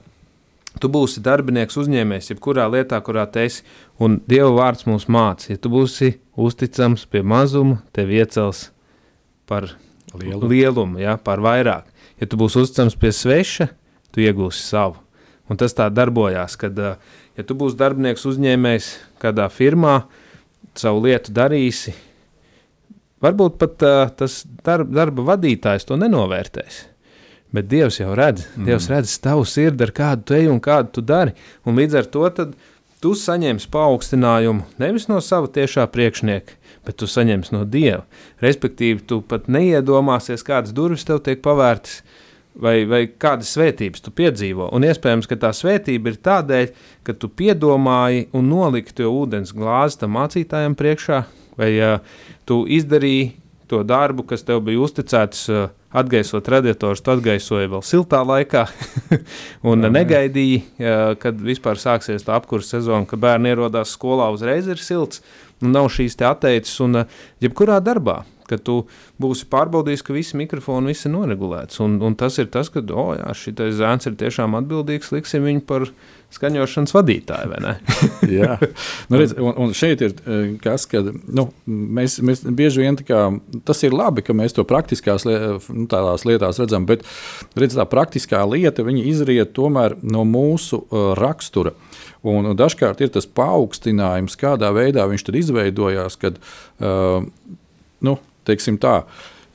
[0.81, 3.63] tu būsi darbinieks, uzņēmējs, jebkurā lietā, kurā te esi,
[4.01, 8.67] un Dieva vārds mums māca, ja tu būsi uzticams pie mazuma, tev iecels
[9.49, 9.69] par
[10.17, 11.89] lielumu, lielumu ja, par vairāk.
[12.21, 13.69] Ja tu būsi uzticams pie sveša,
[14.13, 14.99] tu iegūsi savu.
[15.51, 16.95] Un tas tā darbojās, kad uh,
[17.37, 18.89] ja tu būsi darbinieks, uzņēmējs
[19.21, 20.03] kādā firmā,
[20.77, 21.93] savu lietu darīsi,
[23.23, 26.83] varbūt pat uh, tas darba, darba vadītājs to nenovērtēs.
[27.53, 28.65] Bet Dievs jau redz, mm.
[28.65, 31.35] Dievs redz tavu sirdi, ar kādu tu ej un kādu tu dari.
[31.69, 32.25] Un līdz ar to
[33.03, 36.57] tu saņemsi paaugstinājumu nevis no sava tiešā priekšnieka,
[36.87, 38.07] bet tu saņemsi no Dieva.
[38.41, 42.01] Respektīvi, tu pat neiedomāsies, kādas durvis tev tiek pavērtas,
[42.59, 44.69] vai, vai kādas svētības tu piedzīvo.
[44.75, 46.73] Un iespējams, ka tā svētība ir tādēļ,
[47.07, 51.23] ka tu piedomāji un noliki to ūdens glāzi tam mācītājam priekšā,
[51.59, 53.31] vai uh, tu izdarīji
[53.71, 55.47] to darbu, kas tev bija uzticēts.
[55.51, 58.63] Uh, Atgaisot radiatorus, tu atgaisoji vēl siltā laikā,
[59.69, 64.81] un negaidīji, uh, kad vispār sāksies tā apkurss sezona, kad bērni ierodās skolā uzreiz ir
[64.81, 65.21] silts,
[65.61, 66.79] un nav šīs atteicis.
[66.81, 67.03] Un
[67.45, 68.83] jebkurā darbā, ka tu
[69.21, 71.79] būsi pārbaudījis, ka visi mikrofoni viss ir noregulēts.
[71.83, 75.87] Un, un tas ir tas, ka oh, šis zēns ir tiešām atbildīgs, liksim viņu par
[76.33, 77.59] skaņošanas vadītāju.
[78.37, 78.57] jā,
[79.11, 80.15] nu, redz, un, un šeit ir
[80.63, 83.25] kas, ka nu, mēs, mēs bieži vien kā,
[83.67, 85.85] tas ir labi, ka mēs to praktiskās nu,
[86.27, 87.05] lietās redzam, bet
[87.59, 91.75] redz, tā praktiskā lieta izriet tomēr no mūsu uh, rakstura.
[92.23, 97.25] Un dažkārt ir tas paaugstinājums, kādā veidā viņš tur izveidojās, kad uh,
[98.03, 98.15] nu,
[98.47, 99.03] teiksim tā,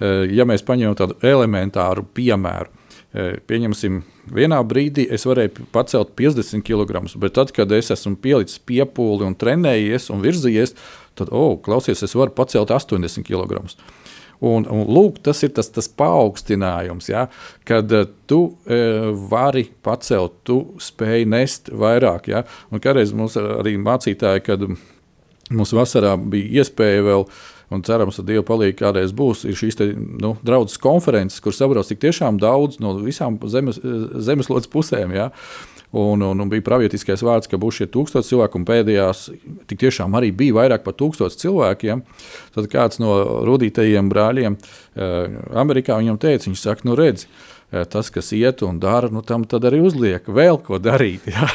[0.01, 2.69] eh, ja mēs paņemam tādu elementāru piemēru,
[3.15, 8.59] eh, pieņemsim, vienā brīdī es varēju pacelt 50 kg, bet tad, kad es esmu pielicis
[8.59, 10.75] piepūli un trenējies un virzījies,
[11.15, 13.65] tad, oh, klausies, es varu pacelt 80 kg.
[14.39, 17.25] Un, un, lūk, tas ir tas, tas paaugstinājums, ja,
[17.67, 22.29] kad uh, tu uh, vari pacelt, tu spēj nest vairāk.
[22.31, 22.45] Ja.
[22.71, 24.63] Un kādreiz mums arī mācītāji, kad
[25.51, 29.91] mums vasarā bija iespēja vēl uh, un cerams, ka Dieva palīdzība kādreiz būs šīs te,
[29.97, 33.81] nu, draudzes konferences, kur sabrauc tik tiešām daudz no visām zemes,
[34.29, 35.13] zemeslodes pusēm.
[35.17, 35.29] Ja?
[35.91, 39.23] Un, un, un bija pravietiskais vārds, ka būs šie tūkstoši cilvēku, un pēdējās
[39.71, 42.03] tik tiešām arī bija vairāk par tūkstošu cilvēkiem.
[42.57, 43.15] Tad kāds no
[43.49, 48.83] rudītajiem brāļiem eh, Amerikā viņam teica, viņš saka, nu redz, eh, tas, kas iet un
[48.85, 51.29] dara, nu tam tad arī uzliek vēl ko darīt.
[51.33, 51.49] Ja?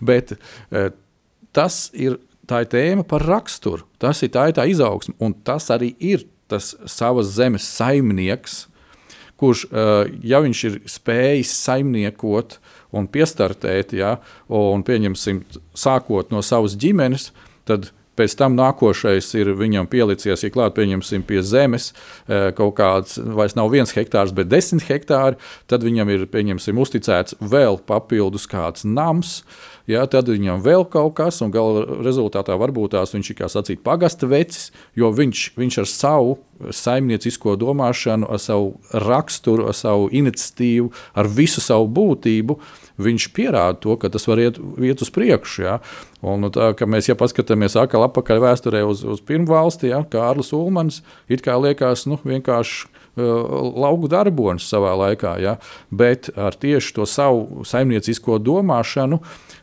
[0.00, 0.32] Bet
[0.72, 0.88] eh,
[1.52, 2.16] tas ir
[2.48, 3.86] tā ir tēma par raksturu.
[4.02, 8.66] Tas ir tā, ir tā izaugsme, un tas arī ir tas savas zemes saimnieks,
[9.40, 9.64] kurš,
[10.22, 12.58] ja viņš ir spējis saimniekot
[12.94, 14.18] un piestartēt, ja,
[14.52, 15.40] un pieņemsim,
[15.74, 17.30] sākot no savas ģimenes,
[17.66, 23.16] tad Pēc tam nākošais ir viņam pielicies, ja klāt, pieņemsim, pie zemes e, kaut kāds,
[23.16, 25.40] vairs nav viens hektārs, bet desmit hektāri.
[25.70, 29.40] Tad viņam ir, pieņemsim, uzticēts vēl papildus kāds nams,
[29.88, 33.80] ja, tad viņam vēl kaut kas, un gala rezultātā varbūt tās viņš ir, kā sacīt,
[33.86, 36.36] pagasta vecis, jo viņš, viņš ar savu
[36.68, 42.60] saimniecisko domāšanu, ar savu raksturu, ar savu iniciatīvu, ar visu savu būtību
[43.00, 45.64] viņš pierāda to, ka tas var iet, iet uz priekšu.
[45.64, 45.78] Ja?
[46.20, 50.02] Un, nu, tā, mēs ja paskatāmies atkal atpakaļ vēsturē uz, uz pirmā valsti, ja?
[50.12, 51.00] Kārlis Ulmans,
[51.32, 55.56] it kā liekas nu, vienkārši lauku darbonis savā laikā, ja?
[55.90, 59.20] bet ar tieši to savu saimniecisko domāšanu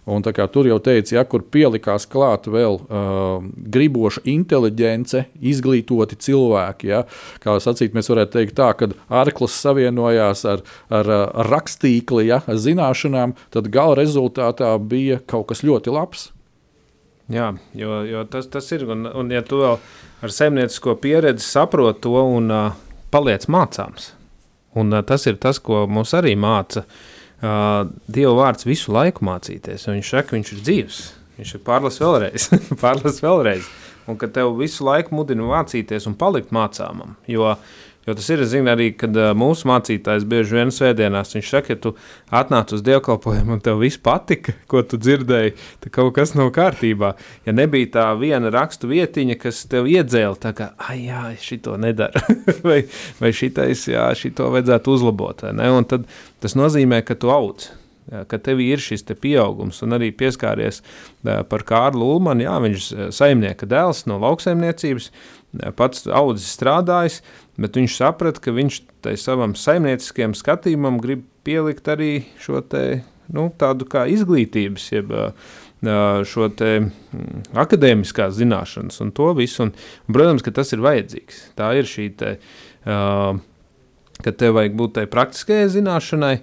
[0.09, 6.89] Un, tur jau teica, ja kur pielikās klāt vēl uh, griboša inteligence, izglītoti cilvēki.
[6.89, 7.03] Ja,
[7.43, 8.89] kā sacīt, mēs varētu teikt tā, ka
[9.21, 15.61] arklis savienojās ar, ar, ar rakstīkli, ja, ar zināšanām, tad gala rezultātā bija kaut kas
[15.67, 16.29] ļoti labs.
[17.29, 18.87] Jā, jo, jo tas, tas ir.
[18.89, 19.77] Un, un ja tu vēl
[20.25, 24.13] ar zemniecisko pieredzi saproti to un uh, paliec mācāms,
[24.77, 26.85] un uh, tas ir tas, ko mums arī māca.
[26.85, 29.87] Uh, uh, Dieva vārds visu laiku mācīties.
[29.89, 31.01] Viņš saka, viņš ir dzīves.
[31.39, 32.49] Viņš ir pārlas vēlreiz,
[32.83, 33.69] pārlas vēlreiz.
[34.09, 37.15] Un ka tev visu laiku mudina mācīties un palikt mācāmam.
[37.29, 37.53] Jo,
[38.09, 41.93] jo tas ir, zinu, arī, kad mūsu mācītājs bieži vien svētdienās, viņš saka, ja tu
[42.41, 45.55] atnāc uz dievkalpojumu un tev viss patika, ko tu dzirdēji,
[45.85, 47.13] tad kaut kas nav kārtībā.
[47.47, 52.25] Ja nebija tā viena rakstu vietiņa, kas tev iedzēla, tā kā, ah, jā, šito nedara,
[52.67, 52.81] vai,
[53.21, 55.69] vai šitais, jā, šito vajadzētu uzlabot, ne?
[55.79, 57.69] Un tad Tas nozīmē, ka tu audz.
[58.09, 60.79] Ka tev ir šis te pieaugums, un arī pieskāries
[61.21, 62.41] par Kārlu Ulmanu.
[62.47, 65.11] Jā, viņš ir saimnieka dēls no lauksaimniecības,
[65.77, 67.19] pats audzis strādājis,
[67.59, 73.01] bet viņš saprata, ka viņš tai savam saimnieciskajam skatījumam grib pielikt arī šo te,
[73.35, 75.13] nu, tādu kā izglītības, jeb
[76.27, 76.71] šo te
[77.55, 79.63] akadēmiskās zināšanas un to visu.
[79.67, 81.45] Un, un, protams, ka tas ir vajadzīgs.
[81.59, 82.33] Tā ir šī te.
[82.83, 83.39] Uh,
[84.23, 86.33] ka tev vajag būt tai praktiskajai zināšanai,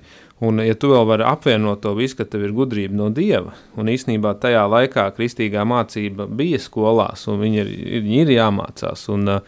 [0.45, 3.89] un ja tu vēl vari apvienot to visu, ka tev ir gudrība no Dieva, un
[3.93, 7.75] īsnībā tajā laikā kristīgā mācība bija skolās, un viņi ir,
[8.05, 9.39] viņi ir jāmācās, un,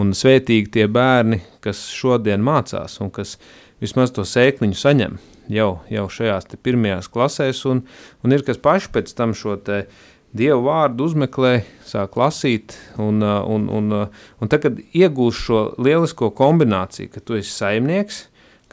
[0.00, 3.38] un svētīgi tie bērni, kas šodien mācās, un kas
[3.82, 5.20] vismaz to sēkliņu saņem
[5.52, 7.84] jau, jau šajās pirmajās klasēs, un,
[8.24, 9.86] un ir kas paši pēc tam šo te,
[10.34, 17.12] Dievu vārdu uzmeklē, sāk lasīt, un, un, un, un tad, kad iegūst šo lielisko kombināciju,
[17.12, 18.24] ka tu esi saimnieks,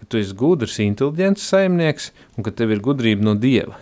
[0.01, 3.77] ka tu esi gudrs, inteliģents saimnieks, un ka tev ir gudrība no Dieva,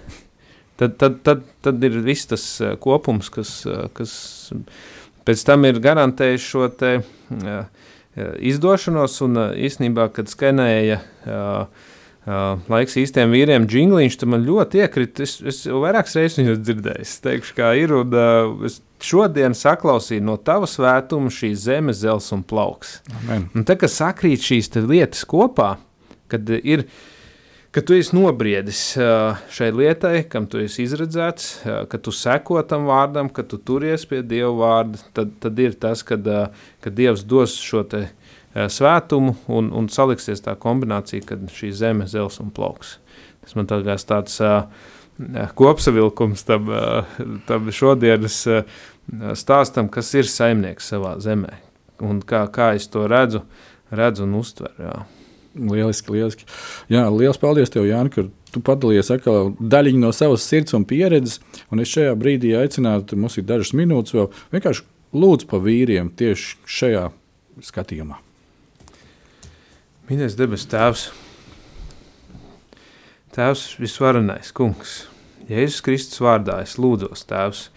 [0.80, 2.46] tad, tad, tad, tad ir viss tas
[2.84, 3.62] kopums, kas,
[3.98, 4.14] kas
[5.28, 6.98] pēc tam ir garantējis šo te,
[8.52, 9.40] izdošanos, un
[9.70, 11.00] īstenībā, kad skanēja
[12.70, 15.26] laiks īstiem vīriem, jingliņš, tu man ļoti iekrita.
[15.26, 17.06] Es, es jau vairākas reizes viņu dzirdēju.
[17.06, 17.94] Es teikšu, kā ir.
[17.96, 18.14] Un,
[18.68, 23.00] es šodien saklausīju no tava svētuma šī zeme, zels un plauks.
[23.22, 23.48] Amen.
[23.56, 25.78] Un tā kā sakrīt šīs lietas kopā,
[26.32, 26.86] kad ir.
[27.70, 32.64] Kad tu esi nobriedis uh, šai lietai, kam tu esi izredzēts, uh, ka tu seko
[32.66, 36.98] tam vārdam, ka tu turies pie Dieva vārda, tad, tad ir tas, kad, uh, kad
[36.98, 38.08] Dievs dos šo te
[38.58, 42.96] svētumu un, un saliksies tā kombinācija, kad šī zeme zels un plauks.
[43.46, 44.42] Tas man tāds, tāds
[45.54, 46.74] kopsavilkums tam,
[47.46, 48.42] tam šodienas
[49.38, 51.60] stāstam, kas ir saimnieks savā zemē
[52.06, 53.44] un kā, kā es to redzu,
[53.92, 54.86] redzu un uztveru.
[54.86, 54.98] Jā.
[55.56, 56.46] Lieliski, lieliski.
[56.92, 61.40] Jā, liels paldies tev, Jānis, ka tu padalījies atkal daļiņu no savas sirds un pieredzes.
[61.74, 64.86] Un es šajā brīdī aicinātu, mums ir dažas minūtes vēl, vienkārši
[65.18, 67.08] lūdzu pa vīriem tieši šajā
[67.66, 68.20] skatījumā.
[70.10, 71.10] Mīļais debes Tēvs,
[73.36, 75.04] Tēvs visvarenais, Kungs,
[75.50, 77.68] Jēzus Kristus vārdā es lūdzos, Tēvs,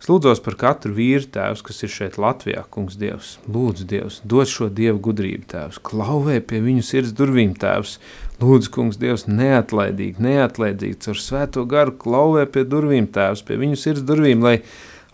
[0.00, 4.48] es lūdzos par katru vīru, Tēvs, kas ir šeit Latvijā, Kungs, Dievs, lūdzu, Dievs, dod
[4.50, 7.98] šo Dievu gudrību, Tēvs, klauvē pie viņu sirds durvīm, Tēvs,
[8.42, 14.06] lūdzu, Kungs, Dievs, neatlaidīgi, neatlaidīgi, caur svēto garu klauvē pie durvīm, Tēvs, pie viņu sirds
[14.08, 14.58] durvīm, lai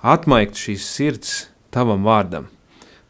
[0.06, 1.38] atmaiktu šīs sirds
[1.74, 2.46] Tavam vārdam,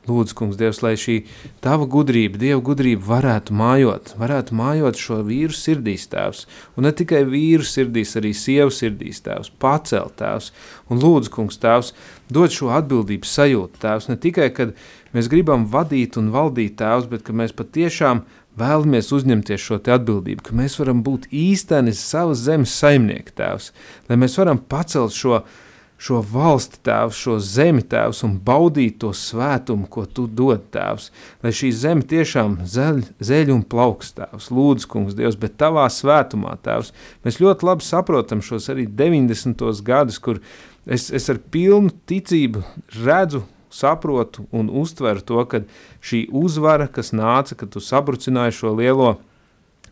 [0.06, 1.16] Lūdzu, kungs, Dievs, lai šī
[1.64, 6.44] tava gudrība, Dieva gudrība varētu mājot, varētu mājot šo vīru sirdīs, Tēvs.
[6.78, 10.52] Un ne tikai vīru sirdīs, arī sievu sirdīs, Tēvs, pacelt, Tēvs.
[10.92, 11.92] Un lūdzu, kungs, Tēvs,
[12.30, 14.74] dod šo atbildības sajūtu, Tēvs, ne tikai, kad
[15.16, 18.22] mēs gribam vadīt un valdīt, Tēvs, bet ka mēs patiešām
[18.56, 23.72] vēlamies uzņemties šo atbildību, ka mēs varam būt īsteni savas zemes saimnieki, Tēvs,
[24.06, 25.64] lai mēs varam pacelt šo atbildību
[25.96, 31.08] šo valsti, tēvs, šo zemi, tēvs, un baudīt to svētumu, ko tu dod, tēvs.
[31.44, 36.58] Lai šī zeme tiešām zeļ, zeļ un plauks, tēvs, lūdzu, kungs, Dievs, bet tavā svētumā,
[36.64, 36.92] tēvs,
[37.24, 39.64] mēs ļoti labi saprotam šos arī 90.
[39.86, 40.42] gadus, kur
[40.84, 42.64] es, es ar pilnu ticību
[43.00, 45.62] redzu, saprotu un uztveru to, ka
[46.04, 49.16] šī uzvara, kas nāca, kad tu sabrucināji šo lielo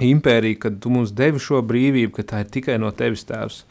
[0.02, 3.62] impēriju, kad tu mums devi šo brīvību, ka tā ir tikai no tevis tēvs.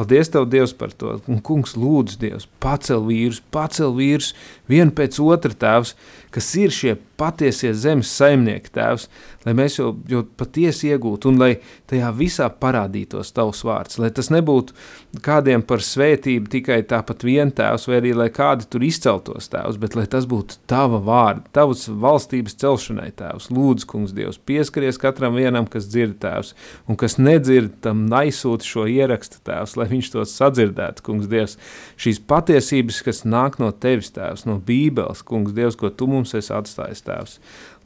[0.00, 1.18] Paldies, Tev, Dievs, par to.
[1.28, 4.30] Un, kungs, lūdzu, Dievs, pacel vīrus, pacel vīrus,
[4.70, 5.92] vienu pēc otra tēvs,
[6.32, 9.10] kas ir šie patiesie zemes saimnieki, tēvs,
[9.46, 11.50] lai mēs jau, jau patiesi iegūtu un lai
[11.90, 14.76] tajā visā parādītos tavs vārds, lai tas nebūtu
[15.24, 19.96] kādiem par svētību tikai tāpat vien tēvs, vai arī lai kādi tur izceltos tēvs, bet
[19.98, 23.50] lai tas būtu tava vārda, tavas valstības celšanai tēvs.
[23.54, 26.52] Lūdzu, kungs, Dievs, pieskaries katram vienam, kas dzird tēvs,
[26.90, 31.56] un kas nedzird, tam naisūt šo ierakstu tēvs, lai viņš to sadzirdētu, kungs, Dievs.
[32.00, 36.52] Šīs patiesības, kas nāk no tevis tēvs, no bībeles, kungs, Dievs, ko tu mums esi
[36.54, 37.38] atstājis Tēvs.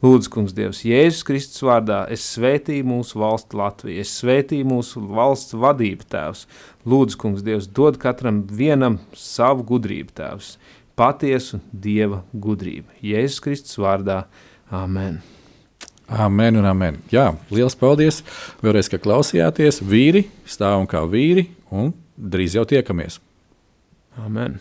[0.03, 5.55] Lūdzu, Kungs, Dievs, Jēzus Kristus vārdā, es svētīju mūsu valsti Latviju, es svētīju mūsu valsts
[5.57, 6.47] vadību, Tēvs.
[6.89, 10.57] Lūdzu, Kungs, Dievs, dod katram vienam savu gudrību, Tēvs,
[10.99, 12.91] patiesu Dieva gudrību.
[13.05, 14.25] Jēzus Kristus vārdā,
[14.75, 15.23] Amen.
[16.09, 16.99] Amen un amen.
[17.13, 18.21] Jā, liels paldies
[18.65, 19.81] vēlreiz, ka klausījāties.
[19.81, 23.21] Vīri stāvam kā vīri un drīz jau tiekamies.
[24.21, 24.61] Amen.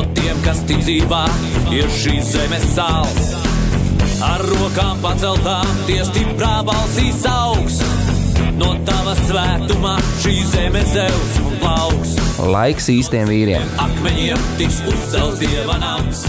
[0.00, 1.24] no tiem, kas tic dzīvā,
[1.74, 3.32] ir šīs zemes sāls.
[4.24, 7.80] Ar rokām paceltām, tie stiprā balsīs augs.
[8.60, 12.16] No tava svētumā šī zeme zeus un plauks.
[12.52, 13.72] Laiks īstiem vīriem.
[13.88, 16.28] Akmeņiem tiks uzcelts dieva nams.